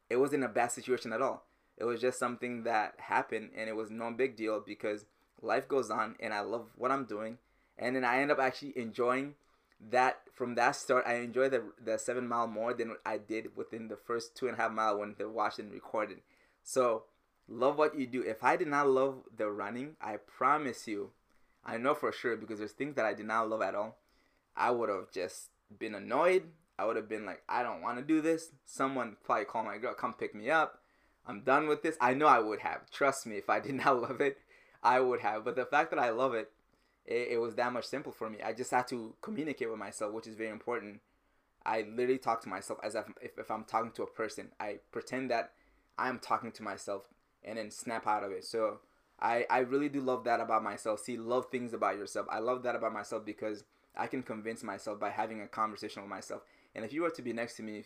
it 0.10 0.18
wasn't 0.18 0.44
a 0.44 0.50
bad 0.50 0.72
situation 0.72 1.14
at 1.14 1.22
all. 1.22 1.46
It 1.78 1.86
was 1.86 2.02
just 2.02 2.20
something 2.20 2.64
that 2.64 2.96
happened 2.98 3.52
and 3.56 3.70
it 3.70 3.76
was 3.76 3.90
no 3.90 4.12
big 4.12 4.36
deal 4.36 4.64
because 4.66 5.06
life 5.42 5.68
goes 5.68 5.90
on 5.90 6.16
and 6.20 6.34
I 6.34 6.42
love 6.42 6.68
what 6.76 6.92
I'm 6.92 7.06
doing. 7.06 7.38
And 7.78 7.96
then 7.96 8.06
I 8.06 8.22
end 8.22 8.32
up 8.32 8.40
actually 8.40 8.78
enjoying 8.78 9.34
that 9.90 10.22
from 10.34 10.56
that 10.56 10.76
start. 10.76 11.06
I 11.08 11.16
enjoy 11.16 11.50
the, 11.50 11.64
the 11.84 11.98
seven 11.98 12.28
mile 12.28 12.48
more 12.48 12.74
than 12.74 12.96
I 13.06 13.18
did 13.18 13.56
within 13.56 13.88
the 13.88 13.98
first 13.98 14.36
two 14.36 14.48
and 14.48 14.58
a 14.58 14.62
half 14.62 14.72
mile 14.72 15.00
when 15.00 15.16
the 15.18 15.28
and 15.60 15.72
recorded. 15.72 16.20
So 16.64 17.04
love 17.48 17.78
what 17.78 17.98
you 17.98 18.08
do. 18.08 18.22
If 18.22 18.44
I 18.44 18.56
did 18.56 18.68
not 18.68 18.88
love 18.88 19.24
the 19.36 19.50
running, 19.50 19.96
I 20.02 20.18
promise 20.18 20.88
you, 20.88 21.12
I 21.66 21.78
know 21.78 21.96
for 21.96 22.12
sure 22.12 22.38
because 22.38 22.60
there's 22.60 22.72
things 22.72 22.96
that 22.96 23.06
I 23.06 23.14
did 23.14 23.26
not 23.26 23.50
love 23.50 23.62
at 23.62 23.76
all. 23.76 23.98
I 24.56 24.72
would 24.72 24.90
have 24.90 25.12
just 25.12 25.50
been 25.80 25.96
annoyed. 25.96 26.44
I 26.78 26.86
would 26.86 26.96
have 26.96 27.10
been 27.10 27.26
like, 27.26 27.42
I 27.48 27.64
don't 27.64 27.82
want 27.82 27.98
to 27.98 28.04
do 28.04 28.22
this. 28.22 28.52
Someone 28.66 29.18
probably 29.24 29.46
call 29.46 29.64
my 29.64 29.78
girl, 29.78 29.94
come 29.94 30.14
pick 30.14 30.36
me 30.36 30.50
up. 30.50 30.83
I'm 31.26 31.42
done 31.42 31.68
with 31.68 31.82
this. 31.84 31.98
I 32.02 32.14
know 32.14 32.28
I 32.28 32.40
would 32.40 32.60
have. 32.60 32.90
Trust 32.92 33.26
me, 33.26 33.38
if 33.38 33.50
I 33.50 33.60
did 33.60 33.76
not 33.86 34.02
love 34.02 34.22
it, 34.22 34.38
I 34.82 35.00
would 35.00 35.22
have. 35.22 35.46
But 35.46 35.56
the 35.56 35.66
fact 35.66 35.92
that 35.92 36.00
I 36.00 36.10
love 36.10 36.34
it, 36.34 36.52
it, 37.06 37.30
it 37.32 37.38
was 37.42 37.56
that 37.56 37.74
much 37.74 37.86
simple 37.86 38.12
for 38.12 38.30
me. 38.30 38.40
I 38.44 38.54
just 38.54 38.72
had 38.72 38.88
to 38.90 39.14
communicate 39.22 39.70
with 39.70 39.80
myself, 39.80 40.14
which 40.14 40.28
is 40.28 40.36
very 40.36 40.50
important. 40.50 41.00
I 41.66 41.86
literally 41.90 42.18
talk 42.18 42.42
to 42.42 42.50
myself 42.50 42.80
as 42.84 42.96
if, 42.96 43.06
if, 43.22 43.38
if 43.38 43.50
I'm 43.50 43.64
talking 43.64 43.92
to 43.92 44.04
a 44.04 44.08
person. 44.08 44.50
I 44.60 44.80
pretend 44.92 45.32
that 45.32 45.52
I'm 45.98 46.20
talking 46.20 46.52
to 46.52 46.64
myself 46.64 47.04
and 47.44 47.58
then 47.58 47.72
snap 47.72 48.06
out 48.06 48.24
of 48.24 48.32
it. 48.32 48.44
So 48.44 48.80
I, 49.22 49.46
I 49.50 49.60
really 49.60 49.90
do 49.90 50.02
love 50.02 50.26
that 50.26 50.42
about 50.42 50.64
myself. 50.64 51.00
See, 51.00 51.18
love 51.18 51.46
things 51.52 51.74
about 51.74 51.98
yourself. 51.98 52.28
I 52.30 52.40
love 52.40 52.64
that 52.64 52.76
about 52.76 52.94
myself 52.94 53.26
because 53.26 53.64
I 53.96 54.08
can 54.08 54.24
convince 54.24 54.64
myself 54.64 55.00
by 55.00 55.12
having 55.12 55.42
a 55.42 55.48
conversation 55.48 56.02
with 56.02 56.10
myself. 56.10 56.42
And 56.76 56.84
if 56.84 56.92
you 56.92 57.04
were 57.04 57.12
to 57.12 57.22
be 57.22 57.32
next 57.32 57.56
to 57.58 57.64
me 57.64 57.86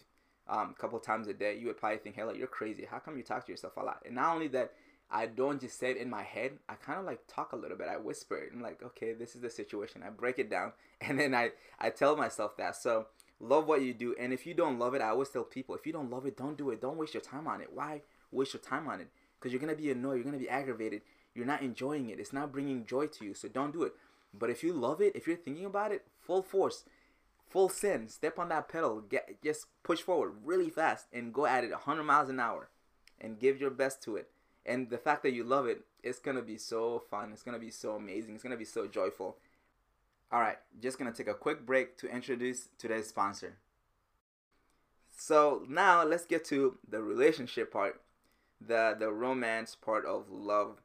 um, 0.50 0.74
a 0.78 0.82
couple 0.82 1.00
times 1.00 1.28
a 1.28 1.34
day, 1.34 1.58
you 1.58 1.68
would 1.68 1.78
probably 1.78 1.98
think, 1.98 2.16
"Hey, 2.16 2.24
like, 2.24 2.38
you're 2.38 2.48
crazy. 2.48 2.86
How 2.90 3.00
come 3.00 3.18
you 3.18 3.24
talk 3.24 3.46
to 3.46 3.52
yourself 3.52 3.78
a 3.78 3.84
lot?" 3.84 4.04
And 4.06 4.16
not 4.16 4.34
only 4.34 4.48
that, 4.50 4.74
I 5.10 5.26
don't 5.26 5.62
just 5.62 5.80
say 5.80 5.92
it 5.92 5.98
in 5.98 6.10
my 6.10 6.24
head. 6.24 6.60
I 6.68 6.76
kind 6.76 7.00
of 7.00 7.06
like 7.06 7.22
talk 7.28 7.54
a 7.54 7.56
little 7.56 7.78
bit. 7.78 7.88
I 7.88 7.98
whisper 7.98 8.38
it. 8.38 8.52
I'm 8.54 8.62
like, 8.62 8.84
"Okay, 8.84 9.14
this 9.14 9.36
is 9.36 9.42
the 9.42 9.50
situation." 9.50 10.04
I 10.04 10.10
break 10.10 10.40
it 10.40 10.50
down, 10.50 10.74
and 11.02 11.20
then 11.20 11.34
I 11.34 11.52
I 11.80 11.90
tell 11.90 12.16
myself 12.16 12.58
that. 12.58 12.76
So 12.76 13.08
love 13.40 13.68
what 13.68 13.82
you 13.82 13.94
do, 13.94 14.16
and 14.20 14.34
if 14.34 14.46
you 14.46 14.54
don't 14.54 14.80
love 14.80 14.94
it, 14.94 15.02
I 15.02 15.10
always 15.10 15.30
tell 15.30 15.44
people, 15.44 15.76
if 15.76 15.86
you 15.86 15.94
don't 15.94 16.10
love 16.10 16.26
it, 16.26 16.38
don't 16.38 16.58
do 16.58 16.70
it. 16.72 16.82
Don't 16.82 16.98
waste 16.98 17.14
your 17.14 17.22
time 17.22 17.48
on 17.48 17.62
it. 17.62 17.72
Why 17.74 18.02
waste 18.32 18.54
your 18.54 18.62
time 18.62 18.88
on 18.88 19.02
it? 19.02 19.08
Because 19.40 19.52
you're 19.52 19.62
gonna 19.62 19.76
be 19.76 19.92
annoyed. 19.92 20.16
You're 20.16 20.26
gonna 20.26 20.38
be 20.38 20.50
aggravated. 20.50 21.02
You're 21.36 21.46
not 21.46 21.62
enjoying 21.62 22.10
it. 22.10 22.20
It's 22.20 22.34
not 22.34 22.52
bringing 22.52 22.86
joy 22.86 23.08
to 23.08 23.26
you. 23.26 23.34
So 23.34 23.48
don't 23.48 23.72
do 23.72 23.84
it. 23.84 23.94
But 24.34 24.50
if 24.50 24.64
you 24.64 24.74
love 24.74 25.02
it, 25.02 25.16
if 25.16 25.28
you're 25.28 25.38
thinking 25.38 25.66
about 25.66 25.92
it, 25.92 26.06
full 26.20 26.42
force 26.42 26.84
full 27.50 27.70
sin, 27.70 28.08
step 28.08 28.40
on 28.40 28.50
that 28.50 28.70
pedal, 28.70 29.02
get 29.02 29.42
just 29.44 29.68
push 29.84 30.02
forward 30.02 30.34
really 30.44 30.70
fast 30.70 31.08
and 31.14 31.34
go 31.34 31.46
at 31.46 31.64
it 31.64 31.72
100 31.72 32.04
miles 32.04 32.30
an 32.30 32.40
hour 32.40 32.70
and 33.20 33.40
give 33.40 33.60
your 33.60 33.70
best 33.70 34.02
to 34.04 34.16
it. 34.16 34.30
And 34.66 34.90
the 34.90 34.98
fact 34.98 35.24
that 35.24 35.34
you 35.34 35.44
love 35.44 35.66
it, 35.66 35.82
it's 36.04 36.20
going 36.20 36.36
to 36.36 36.44
be 36.44 36.58
so 36.58 37.04
fun. 37.10 37.32
It's 37.32 37.44
going 37.44 37.58
to 37.58 37.66
be 37.66 37.72
so 37.72 37.96
amazing. 37.96 38.36
It's 38.36 38.44
going 38.44 38.52
to 38.52 38.58
be 38.58 38.66
so 38.66 38.86
joyful. 38.86 39.38
All 40.32 40.42
right, 40.42 40.58
just 40.82 41.00
going 41.00 41.12
to 41.12 41.18
take 41.18 41.32
a 41.32 41.38
quick 41.38 41.66
break 41.66 41.98
to 42.00 42.10
introduce 42.10 42.68
today's 42.78 43.08
sponsor. 43.08 43.58
So, 45.18 45.64
now 45.68 46.04
let's 46.04 46.26
get 46.26 46.44
to 46.46 46.78
the 46.88 47.02
relationship 47.02 47.72
part, 47.72 48.02
the 48.60 48.96
the 49.00 49.10
romance 49.12 49.74
part 49.74 50.06
of 50.06 50.30
love. 50.30 50.82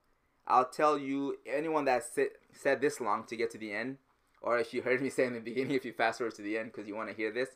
I'll 0.47 0.69
tell 0.69 0.97
you 0.97 1.39
anyone 1.45 1.85
that 1.87 2.05
sit, 2.05 2.39
said 2.53 2.81
this 2.81 3.01
long 3.01 3.25
to 3.25 3.37
get 3.37 3.51
to 3.51 3.59
the 3.59 3.73
end 3.73 3.99
or 4.43 4.59
if 4.59 4.75
you 4.75 4.83
heard 4.83 5.01
me 5.01 5.09
say 5.09 5.25
in 5.25 5.33
the 5.33 5.41
beginning, 5.41 5.73
if 5.77 5.85
you 5.85 5.93
fast 5.93 6.19
forward 6.19 6.35
to 6.35 6.43
the 6.43 6.59
end 6.59 6.73
because 6.73 6.87
you 6.87 6.95
want 6.95 7.09
to 7.09 7.15
hear 7.15 7.33
this, 7.33 7.51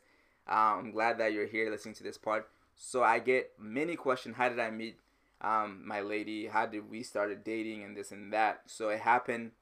um, 0.48 0.78
I'm 0.78 0.90
glad 0.92 1.18
that 1.18 1.32
you're 1.32 1.46
here 1.46 1.70
listening 1.70 1.94
to 1.96 2.02
this 2.02 2.16
part. 2.16 2.48
So 2.76 3.02
I 3.02 3.18
get 3.18 3.52
many 3.58 3.96
questions. 3.96 4.36
How 4.36 4.48
did 4.48 4.60
I 4.60 4.70
meet 4.70 4.96
um, 5.40 5.82
my 5.84 6.00
lady? 6.00 6.46
How 6.46 6.66
did 6.66 6.88
we 6.90 7.02
started 7.02 7.42
dating 7.42 7.82
and 7.82 7.96
this 7.96 8.12
and 8.12 8.32
that? 8.32 8.62
So 8.66 8.90
it 8.90 9.00
happened 9.00 9.52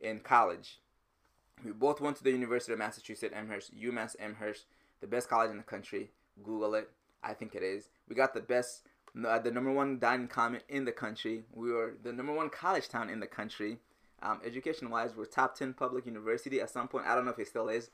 in 0.00 0.20
college. 0.20 0.80
We 1.64 1.72
both 1.72 2.00
went 2.00 2.16
to 2.16 2.24
the 2.24 2.32
University 2.32 2.72
of 2.72 2.78
Massachusetts 2.78 3.32
Amherst, 3.34 3.76
UMass 3.76 4.16
Amherst, 4.20 4.66
the 5.00 5.06
best 5.06 5.28
college 5.28 5.50
in 5.50 5.56
the 5.56 5.62
country. 5.62 6.10
Google 6.42 6.74
it. 6.74 6.90
I 7.22 7.32
think 7.32 7.54
it 7.54 7.62
is. 7.62 7.88
We 8.08 8.14
got 8.14 8.34
the 8.34 8.40
best, 8.40 8.82
uh, 9.26 9.38
the 9.38 9.50
number 9.50 9.72
one 9.72 9.98
dining 9.98 10.28
common 10.28 10.60
in 10.68 10.84
the 10.84 10.92
country. 10.92 11.44
We 11.52 11.72
were 11.72 11.94
the 12.02 12.12
number 12.12 12.32
one 12.32 12.50
college 12.50 12.88
town 12.88 13.08
in 13.08 13.20
the 13.20 13.26
country. 13.26 13.78
Um, 14.24 14.40
education 14.44 14.88
wise, 14.88 15.14
we're 15.14 15.26
top 15.26 15.54
10 15.56 15.74
public 15.74 16.06
university 16.06 16.60
at 16.60 16.70
some 16.70 16.88
point. 16.88 17.06
I 17.06 17.14
don't 17.14 17.26
know 17.26 17.30
if 17.30 17.38
it 17.38 17.48
still 17.48 17.68
is, 17.68 17.90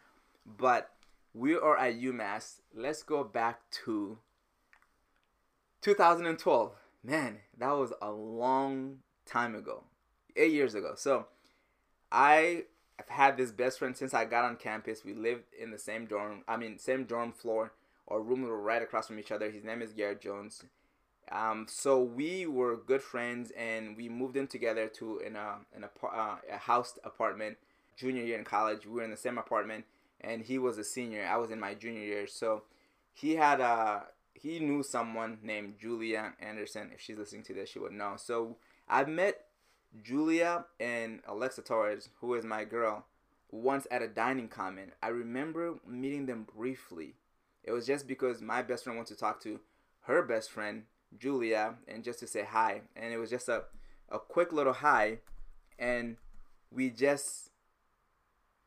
but 0.47 0.91
we 1.35 1.57
are 1.57 1.77
at 1.77 2.01
UMass. 2.01 2.61
Let's 2.73 3.03
go 3.03 3.25
back 3.25 3.61
to 3.85 4.19
2012. 5.83 6.73
Man, 7.03 7.39
that 7.59 7.73
was 7.73 7.93
a 8.01 8.13
long 8.13 8.99
time 9.27 9.57
ago, 9.57 9.85
eight 10.37 10.53
years 10.53 10.75
ago. 10.75 10.93
So 10.97 11.27
I 12.13 12.65
have 12.99 13.09
had 13.09 13.37
this 13.37 13.51
best 13.51 13.81
friend 13.81 13.97
since 13.97 14.15
I 14.15 14.25
got 14.25 14.45
on 14.45 14.57
campus. 14.57 15.05
We 15.05 15.15
lived 15.15 15.45
in 15.59 15.73
the 15.73 15.79
same 15.79 16.07
dorm, 16.07 16.45
I 16.47 16.57
mean, 16.57 16.79
same 16.79 17.05
dorm 17.05 17.33
floor. 17.33 17.73
Our 18.07 18.21
rooms 18.21 18.49
were 18.49 18.61
right 18.61 18.83
across 18.83 19.07
from 19.07 19.19
each 19.19 19.33
other. 19.33 19.51
His 19.51 19.65
name 19.65 19.83
is 19.83 19.93
Garrett 19.93 20.21
Jones. 20.21 20.65
Um, 21.31 21.67
so 21.69 22.03
we 22.03 22.47
were 22.47 22.77
good 22.77 23.03
friends, 23.03 23.53
and 23.57 23.97
we 23.97 24.09
moved 24.09 24.37
in 24.37 24.47
together 24.47 24.89
to 24.89 25.19
in 25.19 25.37
a 25.37 25.57
in 25.77 25.85
a, 25.85 26.07
uh, 26.07 26.37
a 26.53 26.57
house 26.59 26.99
apartment. 27.05 27.57
Junior 27.97 28.23
year 28.23 28.39
in 28.39 28.45
college, 28.45 28.87
we 28.87 28.93
were 28.93 29.05
in 29.05 29.11
the 29.11 29.17
same 29.17 29.39
apartment, 29.39 29.85
and 30.21 30.43
he 30.43 30.59
was 30.59 30.79
a 30.79 30.85
senior. 30.85 31.27
I 31.27 31.37
was 31.37 31.51
in 31.51 31.61
my 31.61 31.75
junior 31.75 32.03
year, 32.03 32.27
so 32.27 32.63
he 33.13 33.37
had 33.37 33.61
a 33.61 34.07
he 34.35 34.59
knew 34.59 34.83
someone 34.83 35.39
named 35.43 35.75
Julia 35.79 36.33
Anderson. 36.41 36.91
If 36.95 37.01
she's 37.01 37.19
listening 37.19 37.43
to 37.45 37.55
this, 37.55 37.69
she 37.69 37.79
would 37.79 37.93
know. 37.93 38.15
So 38.17 38.57
I 38.89 39.05
met 39.05 39.45
Julia 40.03 40.65
and 40.79 41.21
Alexa 41.29 41.63
Torres, 41.63 42.09
who 42.21 42.35
is 42.35 42.45
my 42.45 42.65
girl, 42.65 43.05
once 43.51 43.87
at 43.91 44.03
a 44.03 44.09
dining 44.09 44.49
common. 44.49 44.93
I 45.03 45.09
remember 45.09 45.75
meeting 45.87 46.27
them 46.27 46.47
briefly. 46.57 47.15
It 47.63 47.73
was 47.73 47.87
just 47.87 48.07
because 48.07 48.41
my 48.41 48.63
best 48.63 48.85
friend 48.85 48.97
wanted 48.97 49.15
to 49.15 49.21
talk 49.21 49.41
to 49.43 49.61
her 50.03 50.23
best 50.23 50.51
friend 50.51 50.85
Julia 51.19 51.75
and 51.89 52.05
just 52.05 52.19
to 52.21 52.27
say 52.27 52.45
hi. 52.49 52.83
And 52.97 53.13
it 53.13 53.19
was 53.19 53.31
just 53.31 53.49
a, 53.49 53.65
a 54.09 54.19
quick 54.19 54.53
little 54.53 54.73
hi. 54.73 55.19
and 55.79 56.17
we 56.73 56.91
just 56.91 57.51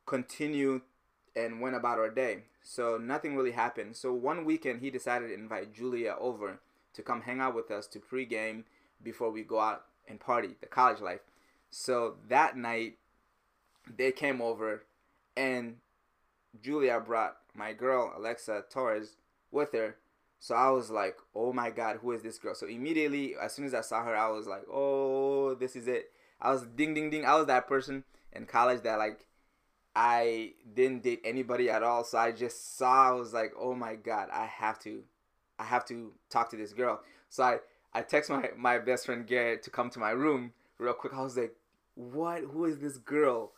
continued 0.05 0.81
and 1.35 1.61
went 1.61 1.75
about 1.75 1.99
our 1.99 2.09
day. 2.09 2.43
So 2.61 2.97
nothing 2.97 3.35
really 3.35 3.51
happened. 3.51 3.95
So 3.95 4.13
one 4.13 4.45
weekend 4.45 4.81
he 4.81 4.89
decided 4.89 5.27
to 5.27 5.33
invite 5.33 5.73
Julia 5.73 6.15
over 6.19 6.59
to 6.93 7.01
come 7.01 7.21
hang 7.21 7.39
out 7.39 7.55
with 7.55 7.71
us 7.71 7.87
to 7.87 7.99
pregame 7.99 8.63
before 9.01 9.31
we 9.31 9.43
go 9.43 9.59
out 9.59 9.85
and 10.07 10.19
party, 10.19 10.55
the 10.61 10.67
college 10.67 11.01
life. 11.01 11.21
So 11.71 12.15
that 12.29 12.55
night 12.55 12.97
they 13.97 14.11
came 14.11 14.41
over 14.41 14.83
and 15.35 15.77
Julia 16.61 16.99
brought 16.99 17.37
my 17.55 17.73
girl 17.73 18.13
Alexa 18.15 18.65
Torres 18.69 19.15
with 19.51 19.73
her. 19.73 19.95
So 20.43 20.55
I 20.55 20.69
was 20.71 20.91
like, 20.91 21.15
"Oh 21.33 21.53
my 21.53 21.69
god, 21.69 21.99
who 22.01 22.11
is 22.11 22.21
this 22.21 22.37
girl?" 22.37 22.53
So 22.53 22.67
immediately 22.67 23.35
as 23.41 23.53
soon 23.53 23.63
as 23.63 23.73
I 23.73 23.79
saw 23.79 24.03
her, 24.03 24.13
I 24.13 24.27
was 24.27 24.45
like, 24.45 24.63
"Oh, 24.69 25.55
this 25.55 25.73
is 25.77 25.87
it." 25.87 26.11
I 26.41 26.51
was 26.51 26.63
ding 26.63 26.93
ding 26.93 27.09
ding. 27.09 27.23
I 27.25 27.35
was 27.35 27.47
that 27.47 27.65
person 27.65 28.03
in 28.33 28.45
college 28.45 28.81
that 28.81 28.99
like 28.99 29.25
I 29.95 30.51
didn't 30.73 31.03
date 31.03 31.21
anybody 31.23 31.69
at 31.69 31.81
all. 31.81 32.03
So 32.03 32.17
I 32.17 32.33
just 32.33 32.77
saw, 32.77 33.09
I 33.09 33.11
was 33.11 33.31
like, 33.33 33.53
oh 33.57 33.73
my 33.73 33.95
God, 33.95 34.27
I 34.33 34.45
have 34.45 34.79
to, 34.79 35.03
I 35.57 35.63
have 35.63 35.85
to 35.85 36.11
talk 36.29 36.49
to 36.49 36.57
this 36.57 36.73
girl. 36.73 37.01
So 37.29 37.43
I, 37.43 37.59
I 37.93 38.01
text 38.01 38.29
my, 38.29 38.49
my 38.57 38.79
best 38.79 39.05
friend 39.05 39.25
Garrett 39.25 39.63
to 39.63 39.69
come 39.69 39.89
to 39.91 39.99
my 39.99 40.09
room 40.11 40.51
real 40.77 40.93
quick. 40.93 41.13
I 41.13 41.21
was 41.21 41.37
like, 41.37 41.55
what? 41.95 42.41
Who 42.41 42.65
is 42.65 42.79
this 42.79 42.97
girl? 42.97 43.51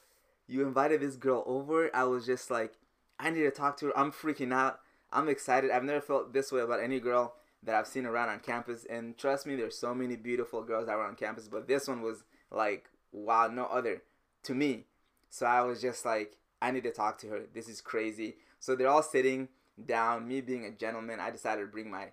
You 0.48 0.68
invited 0.68 1.02
this 1.02 1.16
girl 1.16 1.44
over. 1.48 1.90
I 1.96 2.04
was 2.04 2.26
just 2.26 2.52
like, 2.52 2.74
I 3.20 3.32
need 3.32 3.44
to 3.44 3.52
talk 3.52 3.78
to 3.78 3.88
her. 3.88 3.98
I'm 3.98 4.12
freaking 4.12 4.54
out. 4.54 4.82
I'm 5.16 5.30
excited. 5.30 5.72
I've 5.72 5.84
never 5.84 6.02
felt 6.02 6.34
this 6.34 6.52
way 6.52 6.62
about 6.62 6.82
any 6.82 7.00
girl 7.00 7.36
that 7.64 7.74
I've 7.74 7.88
seen 7.88 8.06
around 8.06 8.30
on 8.30 8.40
campus. 8.40 8.86
And 8.90 9.18
trust 9.18 9.48
me, 9.48 9.56
there's 9.56 9.78
so 9.78 9.96
many 9.96 10.18
beautiful 10.18 10.62
girls 10.62 10.88
that 10.88 10.98
were 10.98 11.06
on 11.06 11.16
campus, 11.16 11.48
but 11.48 11.68
this 11.68 11.88
one 11.88 12.02
was 12.02 12.24
like, 12.52 12.90
wow, 13.12 13.48
no 13.48 13.66
other 13.66 14.04
to 14.44 14.54
me. 14.54 14.86
So 15.30 15.46
I 15.46 15.62
was 15.62 15.82
just 15.82 16.06
like, 16.06 16.38
I 16.62 16.72
need 16.72 16.84
to 16.84 16.92
talk 16.92 17.18
to 17.20 17.28
her. 17.30 17.42
This 17.54 17.70
is 17.70 17.82
crazy. 17.82 18.36
So 18.60 18.76
they're 18.76 18.90
all 18.90 19.02
sitting 19.04 19.48
down. 19.84 20.28
Me 20.28 20.42
being 20.42 20.66
a 20.66 20.72
gentleman, 20.72 21.20
I 21.20 21.32
decided 21.32 21.62
to 21.62 21.68
bring 21.68 21.90
my 21.90 22.10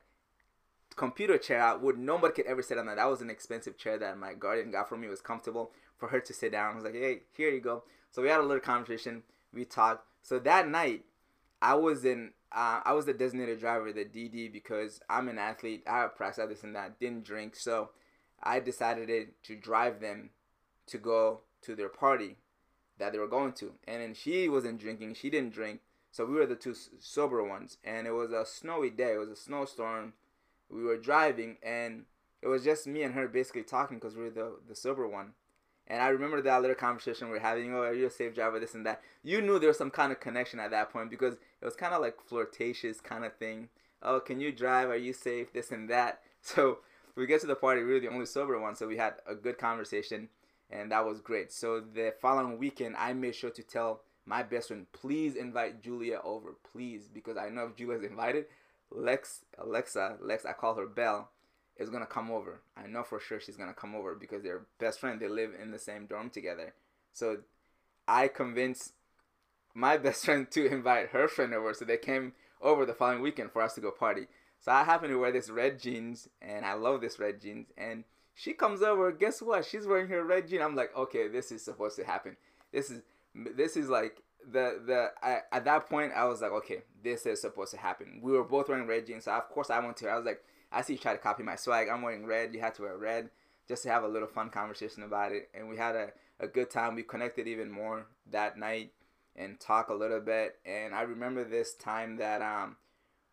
computer 0.95 1.39
chair 1.39 1.61
out. 1.61 1.83
Would 1.83 1.99
nobody 1.99 2.35
could 2.35 2.47
ever 2.47 2.63
sit 2.63 2.79
on 2.79 2.87
that. 2.87 2.97
That 2.97 3.11
was 3.11 3.21
an 3.21 3.31
expensive 3.31 3.77
chair 3.77 3.99
that 3.99 4.19
my 4.19 4.35
guardian 4.35 4.71
got 4.71 4.89
for 4.89 4.97
me. 4.97 5.09
It 5.09 5.11
was 5.11 5.21
comfortable 5.21 5.73
for 5.97 6.09
her 6.09 6.21
to 6.21 6.33
sit 6.33 6.53
down. 6.53 6.73
I 6.73 6.75
was 6.77 6.85
like, 6.85 6.95
hey, 6.95 7.23
here 7.37 7.51
you 7.51 7.61
go. 7.61 7.83
So 8.11 8.23
we 8.23 8.29
had 8.29 8.41
a 8.41 8.43
little 8.43 8.61
conversation. 8.61 9.23
We 9.53 9.65
talked. 9.65 10.07
So 10.23 10.39
that 10.39 10.69
night, 10.69 11.05
I 11.61 11.75
was 11.75 12.05
in. 12.05 12.33
Uh, 12.55 12.81
I 12.85 12.93
was 12.93 13.07
the 13.07 13.15
designated 13.15 13.61
driver, 13.61 13.93
the 13.93 14.05
DD, 14.05 14.53
because 14.53 15.01
I'm 15.09 15.29
an 15.29 15.39
athlete. 15.39 15.85
I 15.87 16.01
have 16.01 16.17
practice 16.17 16.45
this 16.49 16.63
and 16.63 16.77
that. 16.77 17.01
Didn't 17.01 17.25
drink, 17.25 17.57
so 17.57 17.91
I 18.43 18.61
decided 18.61 19.29
to 19.43 19.57
drive 19.57 20.01
them 20.01 20.31
to 20.87 20.99
go 20.99 21.41
to 21.63 21.75
their 21.75 21.89
party 21.89 22.37
that 22.99 23.13
they 23.13 23.19
were 23.19 23.29
going 23.29 23.53
to. 23.55 23.73
And 23.87 24.03
then 24.03 24.15
she 24.15 24.49
wasn't 24.49 24.81
drinking. 24.81 25.15
She 25.15 25.31
didn't 25.31 25.55
drink. 25.55 25.81
So 26.11 26.27
we 26.27 26.35
were 26.35 26.47
the 26.47 26.57
two 26.57 26.75
sober 27.01 27.43
ones. 27.43 27.79
And 27.85 28.07
it 28.07 28.13
was 28.13 28.33
a 28.33 28.45
snowy 28.45 28.91
day. 28.91 29.15
It 29.15 29.19
was 29.19 29.31
a 29.31 29.37
snowstorm. 29.37 30.13
We 30.69 30.85
were 30.85 30.99
driving 30.99 31.57
and 31.63 32.05
it 32.41 32.49
was 32.49 32.65
just 32.65 32.87
me 32.87 33.03
and 33.03 33.15
her 33.15 33.29
basically 33.29 33.63
talking 33.63 33.99
because 33.99 34.17
we 34.17 34.25
were 34.25 34.31
the, 34.31 34.57
the 34.69 34.75
sober 34.75 35.07
one. 35.07 35.33
And 35.93 36.01
I 36.01 36.09
remember 36.09 36.41
that 36.41 36.63
little 36.63 36.75
conversation 36.75 37.27
we 37.27 37.35
were 37.35 37.39
having. 37.39 37.75
Oh, 37.75 37.83
are 37.83 37.93
you 37.93 38.07
a 38.07 38.11
safe 38.11 38.35
driver? 38.35 38.59
This 38.59 38.75
and 38.75 38.87
that. 38.87 39.03
You 39.23 39.43
knew 39.43 39.59
there 39.59 39.69
was 39.69 39.77
some 39.77 39.91
kind 39.91 40.11
of 40.11 40.21
connection 40.21 40.59
at 40.59 40.71
that 40.71 40.91
point 40.91 41.11
because 41.11 41.35
it 41.35 41.65
was 41.67 41.77
kind 41.77 41.93
of 41.93 42.01
like 42.01 42.17
flirtatious 42.27 42.99
kind 42.99 43.27
of 43.27 43.37
thing. 43.37 43.69
Oh, 44.03 44.19
can 44.19 44.41
you 44.41 44.53
drive? 44.53 44.89
Are 44.89 44.97
you 44.97 45.13
safe? 45.13 45.53
This 45.53 45.71
and 45.71 45.89
that. 45.91 46.21
So 46.45 46.79
we 47.15 47.27
get 47.27 47.41
to 47.43 47.47
the 47.47 47.55
party. 47.55 47.85
We 47.85 47.93
were 47.93 48.01
the 48.01 48.09
only 48.09 48.27
sober 48.27 48.59
one, 48.59 48.75
so 48.75 48.89
we 48.89 48.97
had 48.97 49.15
a 49.29 49.35
good 49.37 49.59
conversation 49.59 50.29
and 50.73 50.91
that 50.91 51.05
was 51.05 51.21
great. 51.21 51.53
So 51.53 51.81
the 51.81 52.15
following 52.21 52.59
weekend, 52.59 52.97
I 52.97 53.13
made 53.13 53.37
sure 53.37 53.51
to 53.51 53.63
tell 53.63 54.01
my 54.27 54.43
best 54.43 54.69
friend, 54.69 54.87
please 54.93 55.37
invite 55.37 55.83
Julia 55.83 56.21
over, 56.25 56.57
please, 56.73 57.09
because 57.13 57.37
I 57.37 57.51
know 57.51 57.67
if 57.67 57.77
Julia's 57.77 58.03
invited, 58.11 58.47
Lex, 58.91 59.45
Alexa, 59.59 60.17
Lex, 60.21 60.45
I 60.45 60.53
call 60.53 60.75
her 60.75 60.87
Belle, 60.87 61.31
is 61.77 61.91
gonna 61.91 62.07
come 62.07 62.31
over. 62.31 62.61
I 62.77 62.87
know 62.87 63.03
for 63.03 63.21
sure 63.21 63.41
she's 63.41 63.57
gonna 63.57 63.75
come 63.75 63.95
over 63.95 64.15
because 64.15 64.43
they're 64.43 64.67
best 64.79 65.01
friend. 65.01 65.21
They 65.21 65.29
live 65.29 65.53
in 65.61 65.71
the 65.71 65.79
same 65.79 66.07
dorm 66.07 66.31
together. 66.31 66.75
So 67.13 67.39
I 68.07 68.29
convinced 68.29 68.93
my 69.75 69.97
best 69.99 70.25
friend 70.25 70.51
to 70.51 70.67
invite 70.67 71.11
her 71.11 71.29
friend 71.29 71.55
over, 71.55 71.75
so 71.75 71.85
they 71.85 71.97
came 71.97 72.33
over 72.61 72.87
the 72.87 72.95
following 72.95 73.23
weekend 73.23 73.51
for 73.53 73.63
us 73.63 73.75
to 73.75 73.81
go 73.81 73.91
party. 73.91 74.27
So 74.61 74.71
I 74.71 74.85
happen 74.85 75.11
to 75.11 75.17
wear 75.17 75.33
this 75.33 75.51
red 75.51 75.81
jeans, 75.81 76.29
and 76.41 76.65
I 76.65 76.75
love 76.75 77.01
this 77.01 77.19
red 77.19 77.41
jeans, 77.41 77.69
and 77.77 78.05
she 78.35 78.53
comes 78.53 78.83
over. 78.83 79.11
Guess 79.11 79.43
what? 79.43 79.65
She's 79.65 79.87
wearing 79.87 80.09
her 80.09 80.25
red 80.25 80.49
jean. 80.49 80.63
I'm 80.63 80.77
like, 80.77 80.97
okay, 80.97 81.29
this 81.29 81.51
is 81.51 81.65
supposed 81.65 81.97
to 81.97 82.05
happen. 82.05 82.37
This 82.73 82.91
is 82.91 83.03
this 83.35 83.77
is 83.77 83.89
like 83.89 84.23
the 84.51 84.81
the 84.87 85.11
I, 85.23 85.41
at 85.51 85.65
that 85.65 85.89
point 85.89 86.13
I 86.15 86.25
was 86.27 86.41
like, 86.41 86.53
okay, 86.53 86.83
this 87.03 87.27
is 87.27 87.41
supposed 87.41 87.73
to 87.73 87.79
happen. 87.79 88.21
We 88.23 88.33
were 88.33 88.45
both 88.45 88.69
wearing 88.69 88.87
red 88.87 89.07
jeans, 89.07 89.25
so 89.25 89.33
of 89.33 89.49
course 89.49 89.71
I 89.71 89.81
went 89.81 89.97
to 89.99 90.07
her. 90.07 90.13
I 90.13 90.17
was 90.17 90.27
like, 90.27 90.43
I 90.73 90.83
see 90.83 90.95
you 90.95 90.99
try 90.99 91.13
to 91.13 91.19
copy 91.19 91.43
my 91.43 91.57
swag. 91.57 91.89
I'm 91.89 92.03
wearing 92.03 92.27
red. 92.27 92.55
You 92.55 92.61
had 92.61 92.75
to 92.77 92.83
wear 92.83 92.97
red 92.97 93.31
just 93.69 93.83
to 93.85 93.91
have 93.91 94.05
a 94.05 94.09
little 94.09 94.29
fun 94.29 94.51
conversation 94.51 95.03
about 95.03 95.33
it. 95.33 95.49
And 95.55 95.69
we 95.69 95.77
had 95.77 95.95
a, 95.95 96.09
a 96.41 96.47
good 96.47 96.71
time. 96.71 96.95
We 96.95 97.03
connected 97.03 97.47
even 97.47 97.71
more 97.71 98.07
that 98.31 98.59
night 98.59 98.93
and 99.37 99.61
talk 99.61 99.89
a 99.89 99.95
little 99.95 100.21
bit. 100.21 100.59
And 100.65 100.95
I 100.95 101.03
remember 101.03 101.45
this 101.45 101.75
time 101.75 102.17
that 102.17 102.43
um 102.43 102.77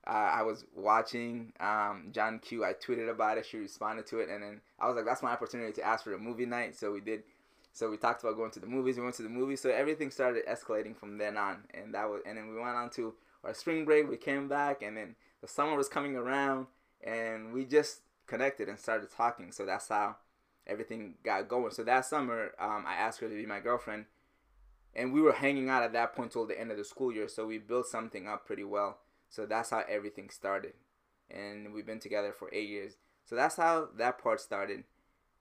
uh, 0.08 0.12
I 0.12 0.42
was 0.42 0.66
watching 0.76 1.54
um, 1.60 2.10
John 2.12 2.40
Q. 2.40 2.64
I 2.66 2.74
tweeted 2.74 3.10
about 3.10 3.38
it. 3.38 3.46
She 3.46 3.58
responded 3.58 4.08
to 4.08 4.20
it, 4.20 4.30
and 4.30 4.42
then 4.42 4.62
I 4.80 4.88
was 4.88 4.96
like, 4.96 5.06
"That's 5.06 5.22
my 5.22 5.32
opportunity 5.32 5.72
to 5.74 5.84
ask 5.84 6.04
for 6.04 6.14
a 6.14 6.18
movie 6.18 6.46
night." 6.46 6.76
So 6.76 6.92
we 6.92 7.02
did. 7.02 7.24
So 7.74 7.92
we 7.92 7.98
talked 7.98 8.24
about 8.24 8.36
going 8.36 8.52
to 8.52 8.60
the 8.60 8.66
movies. 8.66 8.98
We 8.98 9.04
went 9.04 9.16
to 9.16 9.24
the 9.24 9.30
movies. 9.30 9.62
So 9.62 9.70
everything 9.70 10.10
started 10.10 10.46
escalating 10.48 10.98
from 10.98 11.18
then 11.18 11.38
on, 11.38 11.58
and 11.74 11.94
that 11.94 12.10
was. 12.10 12.22
And 12.26 12.38
then 12.38 12.50
we 12.50 12.60
went 12.60 12.76
on 12.76 12.90
to 12.92 13.14
our 13.44 13.54
spring 13.54 13.86
break. 13.86 14.10
We 14.10 14.18
came 14.18 14.48
back, 14.48 14.82
and 14.82 14.98
then 14.98 15.16
the 15.42 15.48
summer 15.48 15.76
was 15.76 15.90
coming 15.90 16.16
around, 16.16 16.68
and 17.04 17.54
we 17.54 17.66
just 17.66 18.02
connected 18.28 18.70
and 18.70 18.80
started 18.80 19.10
talking. 19.12 19.52
So 19.52 19.66
that's 19.66 19.90
how 19.90 20.18
everything 20.68 21.16
got 21.24 21.48
going. 21.48 21.72
So 21.72 21.84
that 21.84 22.06
summer, 22.06 22.52
um, 22.60 22.86
I 22.88 22.96
asked 22.96 23.20
her 23.22 23.30
to 23.30 23.36
be 23.36 23.46
my 23.46 23.60
girlfriend, 23.60 24.06
and 24.96 25.14
we 25.14 25.22
were 25.22 25.34
hanging 25.34 25.70
out 25.70 25.84
at 25.84 25.94
that 25.94 26.16
point 26.16 26.32
till 26.32 26.46
the 26.46 26.60
end 26.60 26.72
of 26.72 26.78
the 26.78 26.84
school 26.84 27.12
year. 27.12 27.28
So 27.28 27.46
we 27.46 27.58
built 27.58 27.88
something 27.88 28.28
up 28.28 28.46
pretty 28.46 28.64
well 28.64 29.00
so 29.30 29.46
that's 29.46 29.70
how 29.70 29.84
everything 29.88 30.30
started. 30.30 30.74
And 31.30 31.74
we've 31.74 31.86
been 31.86 32.00
together 32.00 32.34
for 32.34 32.50
eight 32.52 32.70
years. 32.70 32.98
So 33.26 33.36
that's 33.36 33.56
how 33.56 33.90
that 33.98 34.18
part 34.22 34.42
started. 34.42 34.84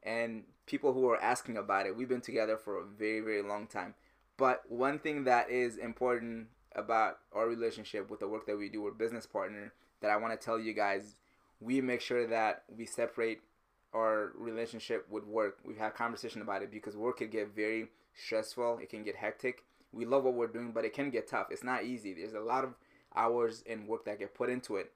And 0.02 0.44
people 0.66 0.92
who 0.92 1.08
are 1.08 1.20
asking 1.20 1.56
about 1.56 1.86
it, 1.86 1.96
we've 1.96 2.08
been 2.08 2.20
together 2.20 2.58
for 2.58 2.78
a 2.78 2.84
very, 2.84 3.20
very 3.20 3.42
long 3.42 3.66
time. 3.66 3.94
But 4.36 4.62
one 4.68 4.98
thing 4.98 5.24
that 5.24 5.50
is 5.50 5.78
important 5.78 6.48
about 6.76 7.18
our 7.32 7.48
relationship 7.48 8.10
with 8.10 8.20
the 8.20 8.28
work 8.28 8.46
that 8.46 8.58
we 8.58 8.68
do, 8.68 8.82
we're 8.82 8.92
business 8.92 9.26
partner, 9.26 9.72
that 10.00 10.10
I 10.10 10.16
want 10.16 10.38
to 10.38 10.44
tell 10.44 10.60
you 10.60 10.74
guys, 10.74 11.16
we 11.60 11.80
make 11.80 12.00
sure 12.00 12.26
that 12.26 12.64
we 12.76 12.86
separate 12.86 13.40
our 13.94 14.32
relationship 14.36 15.06
with 15.10 15.24
work. 15.24 15.58
We've 15.64 15.78
conversation 15.94 16.42
about 16.42 16.62
it 16.62 16.70
because 16.70 16.96
work 16.96 17.18
can 17.18 17.30
get 17.30 17.54
very 17.54 17.88
stressful. 18.14 18.78
It 18.82 18.90
can 18.90 19.02
get 19.02 19.16
hectic. 19.16 19.64
We 19.92 20.04
love 20.04 20.24
what 20.24 20.34
we're 20.34 20.48
doing, 20.48 20.72
but 20.72 20.84
it 20.84 20.92
can 20.92 21.10
get 21.10 21.28
tough. 21.28 21.48
It's 21.50 21.64
not 21.64 21.84
easy. 21.84 22.12
There's 22.12 22.34
a 22.34 22.40
lot 22.40 22.64
of 22.64 22.74
hours 23.16 23.64
and 23.68 23.88
work 23.88 24.04
that 24.04 24.18
get 24.18 24.34
put 24.34 24.50
into 24.50 24.76
it. 24.76 24.92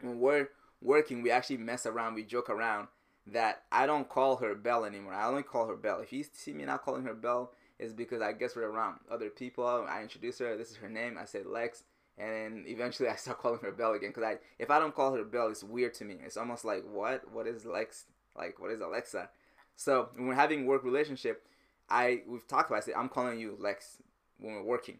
When 0.00 0.18
we're 0.18 0.48
working, 0.82 1.22
we 1.22 1.30
actually 1.30 1.58
mess 1.58 1.86
around, 1.86 2.14
we 2.14 2.24
joke 2.24 2.50
around 2.50 2.88
that 3.26 3.62
I 3.70 3.86
don't 3.86 4.08
call 4.08 4.36
her 4.36 4.54
Belle 4.54 4.84
anymore. 4.84 5.14
I 5.14 5.26
only 5.26 5.42
call 5.42 5.68
her 5.68 5.76
Belle. 5.76 6.00
If 6.00 6.12
you 6.12 6.24
see 6.32 6.52
me 6.52 6.64
not 6.64 6.82
calling 6.82 7.04
her 7.04 7.14
Belle, 7.14 7.52
it's 7.78 7.92
because 7.92 8.20
I 8.20 8.32
guess 8.32 8.56
we're 8.56 8.70
around 8.70 8.98
other 9.10 9.30
people. 9.30 9.86
I 9.88 10.02
introduce 10.02 10.38
her. 10.38 10.56
This 10.56 10.70
is 10.70 10.76
her 10.76 10.88
name. 10.88 11.16
I 11.20 11.26
say 11.26 11.42
Lex, 11.44 11.84
and 12.18 12.30
then 12.30 12.64
eventually 12.66 13.08
I 13.10 13.16
start 13.16 13.38
calling 13.38 13.60
her 13.62 13.72
Belle 13.72 13.94
again. 13.94 14.12
Cause 14.12 14.24
I, 14.24 14.36
if 14.58 14.70
I 14.70 14.78
don't 14.78 14.94
call 14.94 15.14
her 15.14 15.24
Belle, 15.24 15.48
it's 15.48 15.64
weird 15.64 15.94
to 15.94 16.04
me. 16.04 16.16
It's 16.24 16.36
almost 16.36 16.64
like 16.64 16.84
what? 16.90 17.32
What 17.32 17.46
is 17.46 17.64
Lex? 17.64 18.06
Like 18.36 18.60
what 18.60 18.70
is 18.70 18.80
Alexa? 18.80 19.30
So 19.76 20.08
when 20.14 20.26
we're 20.28 20.34
having 20.34 20.66
work 20.66 20.84
relationship, 20.84 21.46
I 21.88 22.22
we've 22.26 22.46
talked 22.46 22.70
about. 22.70 22.82
I 22.82 22.86
said 22.86 22.94
I'm 22.96 23.08
calling 23.08 23.38
you 23.38 23.56
Lex 23.58 24.02
when 24.38 24.54
we're 24.54 24.62
working 24.62 24.98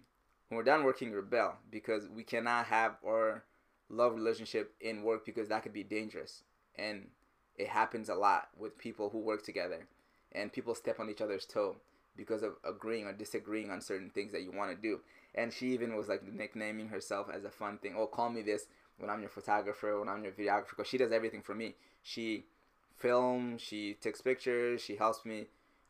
when 0.48 0.56
we're 0.56 0.64
done 0.64 0.84
working, 0.84 1.12
rebel 1.12 1.56
because 1.70 2.08
we 2.08 2.22
cannot 2.22 2.66
have 2.66 2.96
our 3.06 3.44
love 3.88 4.14
relationship 4.14 4.74
in 4.80 5.02
work 5.02 5.24
because 5.24 5.48
that 5.48 5.62
could 5.62 5.72
be 5.72 5.84
dangerous. 5.84 6.42
And 6.76 7.08
it 7.56 7.68
happens 7.68 8.08
a 8.08 8.14
lot 8.14 8.48
with 8.56 8.78
people 8.78 9.10
who 9.10 9.18
work 9.18 9.44
together 9.44 9.86
and 10.32 10.52
people 10.52 10.74
step 10.74 11.00
on 11.00 11.10
each 11.10 11.20
other's 11.20 11.44
toe 11.44 11.76
because 12.16 12.42
of 12.42 12.54
agreeing 12.64 13.06
or 13.06 13.12
disagreeing 13.12 13.70
on 13.70 13.80
certain 13.80 14.10
things 14.10 14.32
that 14.32 14.42
you 14.42 14.52
want 14.52 14.70
to 14.70 14.76
do. 14.80 15.00
And 15.34 15.52
she 15.52 15.68
even 15.72 15.96
was 15.96 16.08
like 16.08 16.22
nicknaming 16.24 16.88
herself 16.88 17.28
as 17.32 17.44
a 17.44 17.50
fun 17.50 17.78
thing. 17.78 17.94
Oh, 17.96 18.06
call 18.06 18.30
me 18.30 18.42
this 18.42 18.66
when 18.98 19.10
I'm 19.10 19.20
your 19.20 19.30
photographer, 19.30 19.98
when 19.98 20.08
I'm 20.08 20.24
your 20.24 20.32
videographer, 20.32 20.70
because 20.70 20.88
she 20.88 20.98
does 20.98 21.12
everything 21.12 21.42
for 21.42 21.54
me. 21.54 21.74
She 22.02 22.46
films, 22.96 23.60
she 23.60 23.94
takes 23.94 24.20
pictures, 24.20 24.80
she 24.80 24.96
helps 24.96 25.24
me 25.24 25.46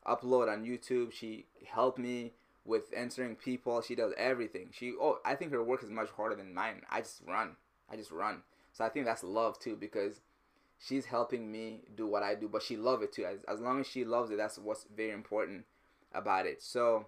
upload 0.06 0.52
on 0.52 0.64
YouTube, 0.64 1.12
she 1.12 1.46
helped 1.66 1.98
me 1.98 2.32
with 2.64 2.84
answering 2.94 3.34
people. 3.34 3.80
She 3.80 3.94
does 3.94 4.12
everything. 4.16 4.68
She 4.72 4.92
oh 5.00 5.18
I 5.24 5.34
think 5.34 5.52
her 5.52 5.62
work 5.62 5.82
is 5.82 5.90
much 5.90 6.10
harder 6.10 6.36
than 6.36 6.54
mine. 6.54 6.82
I 6.90 7.00
just 7.00 7.22
run. 7.26 7.56
I 7.90 7.96
just 7.96 8.12
run. 8.12 8.42
So 8.72 8.84
I 8.84 8.90
think 8.90 9.06
that's 9.06 9.24
love 9.24 9.58
too 9.58 9.74
because 9.74 10.20
she's 10.78 11.06
helping 11.06 11.50
me 11.50 11.80
do 11.96 12.06
what 12.06 12.22
I 12.22 12.34
do, 12.34 12.48
but 12.48 12.62
she 12.62 12.76
love 12.76 13.02
it 13.02 13.12
too. 13.12 13.24
As, 13.24 13.42
as 13.44 13.60
long 13.60 13.80
as 13.80 13.86
she 13.86 14.04
loves 14.04 14.30
it, 14.30 14.36
that's 14.36 14.58
what's 14.58 14.84
very 14.94 15.12
important 15.12 15.64
about 16.12 16.46
it. 16.46 16.62
So 16.62 17.06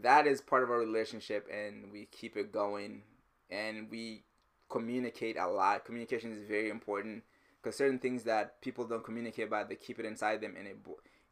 that 0.00 0.26
is 0.26 0.40
part 0.40 0.62
of 0.62 0.70
our 0.70 0.78
relationship, 0.78 1.48
and 1.52 1.92
we 1.92 2.06
keep 2.06 2.36
it 2.36 2.52
going, 2.52 3.02
and 3.50 3.90
we 3.90 4.22
communicate 4.68 5.36
a 5.36 5.46
lot. 5.46 5.84
Communication 5.84 6.32
is 6.32 6.48
very 6.48 6.70
important 6.70 7.22
because 7.62 7.76
certain 7.76 7.98
things 7.98 8.24
that 8.24 8.60
people 8.60 8.86
don't 8.86 9.04
communicate 9.04 9.48
about, 9.48 9.68
they 9.68 9.76
keep 9.76 9.98
it 9.98 10.06
inside 10.06 10.40
them, 10.40 10.54
and 10.58 10.66
it 10.66 10.76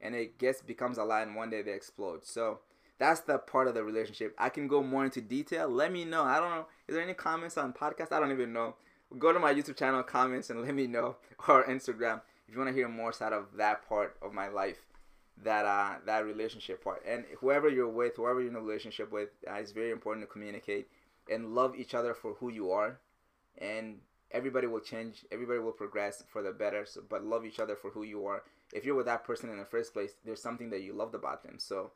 and 0.01 0.15
it 0.15 0.39
gets 0.39 0.63
becomes 0.63 0.99
a 0.99 1.05
lot, 1.05 1.27
and 1.27 1.37
one 1.37 1.51
day 1.51 1.63
they 1.63 1.73
explode. 1.73 2.25
So 2.25 2.61
that's 2.99 3.21
the 3.21 3.39
part 3.39 3.69
of 3.69 3.75
the 3.75 3.83
relationship. 3.83 4.35
I 4.39 4.49
can 4.49 4.69
go 4.69 4.83
more 4.83 5.05
into 5.05 5.21
detail. 5.21 5.69
Let 5.69 5.93
me 5.93 6.05
know. 6.05 6.25
I 6.25 6.39
don't 6.39 6.51
know. 6.51 6.67
Is 6.87 6.95
there 6.95 7.03
any 7.03 7.15
comments 7.15 7.57
on 7.57 7.73
podcast? 7.73 8.13
I 8.13 8.21
don't 8.21 8.33
even 8.33 8.53
know. 8.53 8.75
Go 9.19 9.33
to 9.33 9.41
my 9.41 9.53
YouTube 9.53 9.77
channel, 9.77 10.03
comments, 10.03 10.51
and 10.51 10.61
let 10.65 10.75
me 10.75 10.87
know, 10.87 11.17
or 11.49 11.65
Instagram 11.65 12.21
if 12.51 12.55
you 12.55 12.61
want 12.61 12.69
to 12.69 12.75
hear 12.75 12.89
more 12.89 13.13
side 13.13 13.33
of 13.33 13.47
that 13.59 13.89
part 13.89 14.17
of 14.21 14.33
my 14.33 14.49
life, 14.49 14.85
that 15.43 15.65
uh 15.65 15.95
that 16.07 16.25
relationship 16.25 16.83
part. 16.83 17.03
And 17.07 17.25
whoever 17.39 17.69
you're 17.69 17.89
with, 17.89 18.17
whoever 18.17 18.41
you're 18.41 18.51
in 18.51 18.57
a 18.57 18.61
relationship 18.61 19.11
with, 19.13 19.31
uh, 19.49 19.55
it's 19.55 19.73
very 19.73 19.91
important 19.91 20.27
to 20.27 20.33
communicate 20.33 20.89
and 21.31 21.55
love 21.55 21.77
each 21.77 21.95
other 21.95 22.15
for 22.15 22.35
who 22.35 22.51
you 22.51 22.71
are. 22.73 22.99
And 23.59 23.99
everybody 24.31 24.67
will 24.67 24.81
change. 24.81 25.25
Everybody 25.31 25.59
will 25.59 25.73
progress 25.73 26.23
for 26.29 26.43
the 26.43 26.53
better. 26.53 26.85
So, 26.87 27.03
but 27.09 27.25
love 27.25 27.45
each 27.45 27.61
other 27.61 27.77
for 27.77 27.91
who 27.91 28.03
you 28.03 28.27
are. 28.27 28.43
If 28.73 28.85
you're 28.85 28.95
with 28.95 29.07
that 29.07 29.25
person 29.25 29.51
in 29.51 29.59
the 29.59 29.65
first 29.65 29.93
place, 29.93 30.13
there's 30.25 30.43
something 30.43 30.71
that 30.71 30.83
you 30.83 30.93
loved 30.93 31.15
about 31.15 31.43
them. 31.43 31.59
So 31.59 31.93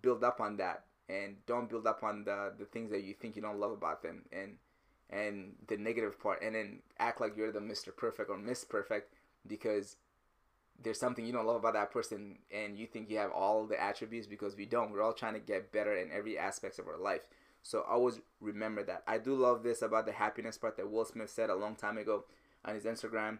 build 0.00 0.24
up 0.24 0.40
on 0.40 0.56
that 0.56 0.84
and 1.08 1.36
don't 1.46 1.68
build 1.68 1.86
up 1.86 2.02
on 2.02 2.24
the 2.24 2.52
the 2.58 2.64
things 2.64 2.90
that 2.90 3.02
you 3.02 3.14
think 3.14 3.36
you 3.36 3.42
don't 3.42 3.60
love 3.60 3.72
about 3.72 4.02
them 4.02 4.22
and 4.32 4.56
and 5.10 5.52
the 5.66 5.76
negative 5.76 6.18
part 6.18 6.42
and 6.42 6.54
then 6.54 6.78
act 6.98 7.20
like 7.20 7.36
you're 7.36 7.52
the 7.52 7.60
Mr. 7.60 7.94
Perfect 7.94 8.30
or 8.30 8.38
Miss 8.38 8.64
Perfect 8.64 9.12
because 9.46 9.96
there's 10.82 10.98
something 10.98 11.24
you 11.24 11.32
don't 11.32 11.46
love 11.46 11.56
about 11.56 11.74
that 11.74 11.90
person 11.90 12.38
and 12.50 12.76
you 12.76 12.86
think 12.86 13.10
you 13.10 13.18
have 13.18 13.30
all 13.30 13.66
the 13.66 13.80
attributes 13.80 14.26
because 14.26 14.56
we 14.56 14.66
don't. 14.66 14.90
We're 14.90 15.02
all 15.02 15.12
trying 15.12 15.34
to 15.34 15.40
get 15.40 15.72
better 15.72 15.94
in 15.94 16.10
every 16.10 16.38
aspects 16.38 16.78
of 16.78 16.88
our 16.88 16.98
life. 16.98 17.22
So 17.62 17.84
always 17.88 18.20
remember 18.40 18.82
that. 18.84 19.02
I 19.06 19.18
do 19.18 19.34
love 19.34 19.62
this 19.62 19.82
about 19.82 20.06
the 20.06 20.12
happiness 20.12 20.58
part 20.58 20.76
that 20.76 20.90
Will 20.90 21.04
Smith 21.04 21.30
said 21.30 21.50
a 21.50 21.54
long 21.54 21.76
time 21.76 21.98
ago 21.98 22.24
on 22.64 22.74
his 22.74 22.84
Instagram. 22.84 23.38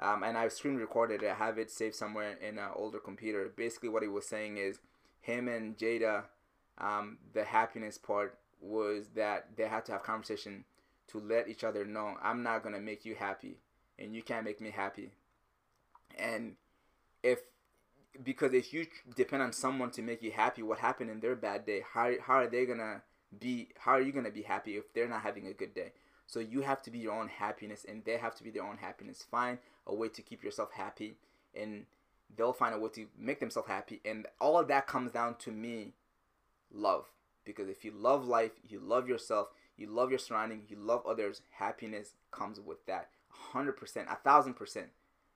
Um, 0.00 0.22
and 0.22 0.36
I've 0.36 0.52
screen 0.52 0.76
recorded 0.76 1.22
it. 1.22 1.30
I 1.30 1.34
have 1.34 1.58
it 1.58 1.70
saved 1.70 1.94
somewhere 1.94 2.36
in 2.40 2.58
an 2.58 2.70
older 2.74 2.98
computer. 2.98 3.52
Basically, 3.56 3.88
what 3.88 4.02
he 4.02 4.08
was 4.08 4.26
saying 4.26 4.56
is 4.56 4.78
him 5.20 5.48
and 5.48 5.76
Jada, 5.76 6.24
um, 6.78 7.18
the 7.32 7.44
happiness 7.44 7.98
part 7.98 8.38
was 8.60 9.08
that 9.14 9.56
they 9.56 9.68
had 9.68 9.84
to 9.86 9.92
have 9.92 10.02
conversation 10.02 10.64
to 11.08 11.20
let 11.20 11.48
each 11.48 11.64
other 11.64 11.84
know 11.84 12.16
I'm 12.22 12.42
not 12.42 12.62
gonna 12.62 12.80
make 12.80 13.04
you 13.04 13.14
happy, 13.14 13.58
and 13.98 14.14
you 14.14 14.22
can't 14.22 14.44
make 14.44 14.60
me 14.60 14.70
happy. 14.70 15.12
And 16.18 16.56
if 17.24 17.40
because 18.22 18.52
if 18.52 18.72
you 18.72 18.86
depend 19.16 19.42
on 19.42 19.52
someone 19.52 19.90
to 19.90 20.02
make 20.02 20.22
you 20.22 20.30
happy, 20.30 20.62
what 20.62 20.78
happened 20.78 21.10
in 21.10 21.18
their 21.18 21.34
bad 21.34 21.66
day? 21.66 21.82
How 21.92 22.12
how 22.22 22.34
are 22.34 22.46
they 22.46 22.66
gonna 22.66 23.02
be? 23.40 23.70
How 23.78 23.92
are 23.92 24.00
you 24.00 24.12
gonna 24.12 24.30
be 24.30 24.42
happy 24.42 24.76
if 24.76 24.92
they're 24.92 25.08
not 25.08 25.22
having 25.22 25.48
a 25.48 25.52
good 25.52 25.74
day? 25.74 25.92
So 26.26 26.38
you 26.38 26.60
have 26.60 26.80
to 26.82 26.90
be 26.90 26.98
your 26.98 27.14
own 27.14 27.28
happiness, 27.28 27.84
and 27.88 28.04
they 28.04 28.18
have 28.18 28.34
to 28.36 28.44
be 28.44 28.50
their 28.50 28.62
own 28.62 28.76
happiness. 28.76 29.24
Find 29.28 29.58
a 29.86 29.94
way 29.94 30.08
to 30.10 30.22
keep 30.22 30.44
yourself 30.44 30.70
happy, 30.72 31.16
and 31.54 31.86
they'll 32.36 32.52
find 32.52 32.74
a 32.74 32.78
way 32.78 32.90
to 32.90 33.06
make 33.18 33.40
themselves 33.40 33.68
happy. 33.68 34.00
And 34.04 34.26
all 34.40 34.58
of 34.58 34.68
that 34.68 34.86
comes 34.86 35.10
down 35.12 35.36
to 35.36 35.50
me 35.50 35.94
love. 36.72 37.06
Because 37.44 37.68
if 37.68 37.84
you 37.84 37.92
love 37.92 38.26
life, 38.26 38.52
you 38.66 38.80
love 38.80 39.08
yourself, 39.08 39.48
you 39.76 39.86
love 39.86 40.10
your 40.10 40.18
surrounding, 40.18 40.62
you 40.68 40.76
love 40.76 41.02
others, 41.06 41.42
happiness 41.58 42.14
comes 42.30 42.58
with 42.58 42.84
that. 42.86 43.10
100%, 43.52 43.74
a 44.10 44.16
thousand 44.16 44.54
percent. 44.54 44.88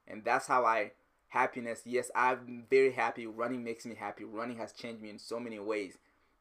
And 0.06 0.24
that's 0.24 0.46
how 0.46 0.64
I, 0.64 0.92
happiness, 1.28 1.82
yes, 1.84 2.10
I'm 2.14 2.64
very 2.70 2.92
happy. 2.92 3.26
Running 3.26 3.64
makes 3.64 3.86
me 3.86 3.94
happy. 3.94 4.24
Running 4.24 4.58
has 4.58 4.72
changed 4.72 5.02
me 5.02 5.10
in 5.10 5.18
so 5.18 5.38
many 5.38 5.58
ways. 5.58 5.98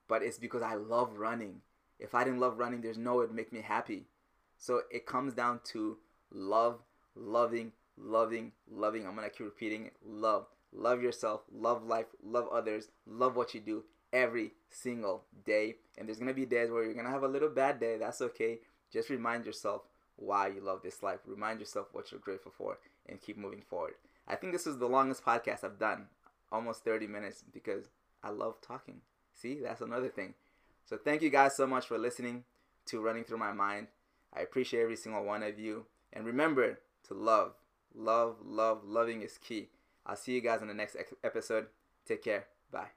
But 0.08 0.24
it's 0.24 0.40
because 0.40 0.62
I 0.62 0.76
love 0.76 1.18
running. 1.18 1.62
If 2.00 2.16
I 2.16 2.24
didn't 2.24 2.40
love 2.40 2.58
running, 2.58 2.82
there's 2.82 2.98
no 2.98 3.16
way 3.16 3.26
it'd 3.26 3.36
make 3.36 3.52
me 3.52 3.62
happy. 3.62 4.06
So 4.58 4.82
it 4.92 5.06
comes 5.06 5.34
down 5.34 5.60
to 5.72 5.98
love, 6.32 6.80
loving, 7.16 7.74
loving, 7.98 8.54
loving. 8.72 9.06
I'm 9.06 9.16
gonna 9.16 9.30
keep 9.30 9.46
repeating 9.46 9.86
it. 9.86 9.94
Love. 10.06 10.48
Love 10.74 11.02
yourself, 11.02 11.42
love 11.52 11.84
life, 11.84 12.08
love 12.24 12.48
others, 12.52 12.90
love 13.06 13.36
what 13.36 13.54
you 13.54 13.62
do 13.62 13.84
every 14.12 14.52
single 14.70 15.24
day. 15.46 15.76
And 15.98 16.08
there's 16.08 16.20
gonna 16.20 16.34
be 16.34 16.46
days 16.46 16.70
where 16.70 16.84
you're 16.84 16.94
gonna 16.94 17.10
have 17.10 17.24
a 17.24 17.28
little 17.28 17.50
bad 17.50 17.80
day. 17.80 17.98
That's 17.98 18.22
okay. 18.22 18.60
Just 18.92 19.10
remind 19.10 19.46
yourself 19.46 19.84
why 20.16 20.48
you 20.48 20.62
love 20.62 20.82
this 20.84 21.02
life. 21.02 21.20
Remind 21.26 21.60
yourself 21.60 21.88
what 21.92 22.12
you're 22.12 22.20
grateful 22.20 22.52
for 22.56 22.80
and 23.08 23.22
keep 23.22 23.38
moving 23.38 23.62
forward. 23.62 23.94
I 24.28 24.36
think 24.36 24.54
this 24.54 24.68
is 24.68 24.78
the 24.78 24.88
longest 24.88 25.24
podcast 25.24 25.64
I've 25.64 25.80
done, 25.80 26.08
almost 26.52 26.84
30 26.84 27.08
minutes, 27.08 27.44
because 27.52 27.90
I 28.24 28.30
love 28.30 28.62
talking. 28.62 29.02
See, 29.34 29.60
that's 29.62 29.82
another 29.82 30.10
thing. 30.10 30.34
So 30.86 30.98
thank 30.98 31.22
you 31.22 31.30
guys 31.30 31.56
so 31.56 31.68
much 31.68 31.88
for 31.88 31.98
listening 31.98 32.44
to 32.88 33.02
Running 33.02 33.24
Through 33.24 33.38
My 33.38 33.54
Mind. 33.54 33.88
I 34.34 34.42
appreciate 34.42 34.82
every 34.82 34.96
single 34.96 35.24
one 35.24 35.44
of 35.44 35.60
you. 35.60 35.86
And 36.14 36.26
remember 36.26 36.80
to 37.08 37.14
love. 37.14 37.54
Love, 37.96 38.38
love, 38.46 38.84
loving 38.86 39.22
is 39.22 39.38
key. 39.38 39.70
I'll 40.06 40.16
see 40.16 40.34
you 40.34 40.42
guys 40.42 40.62
in 40.62 40.68
the 40.68 40.74
next 40.74 40.96
episode. 41.24 41.68
Take 42.06 42.24
care. 42.24 42.46
Bye. 42.72 42.97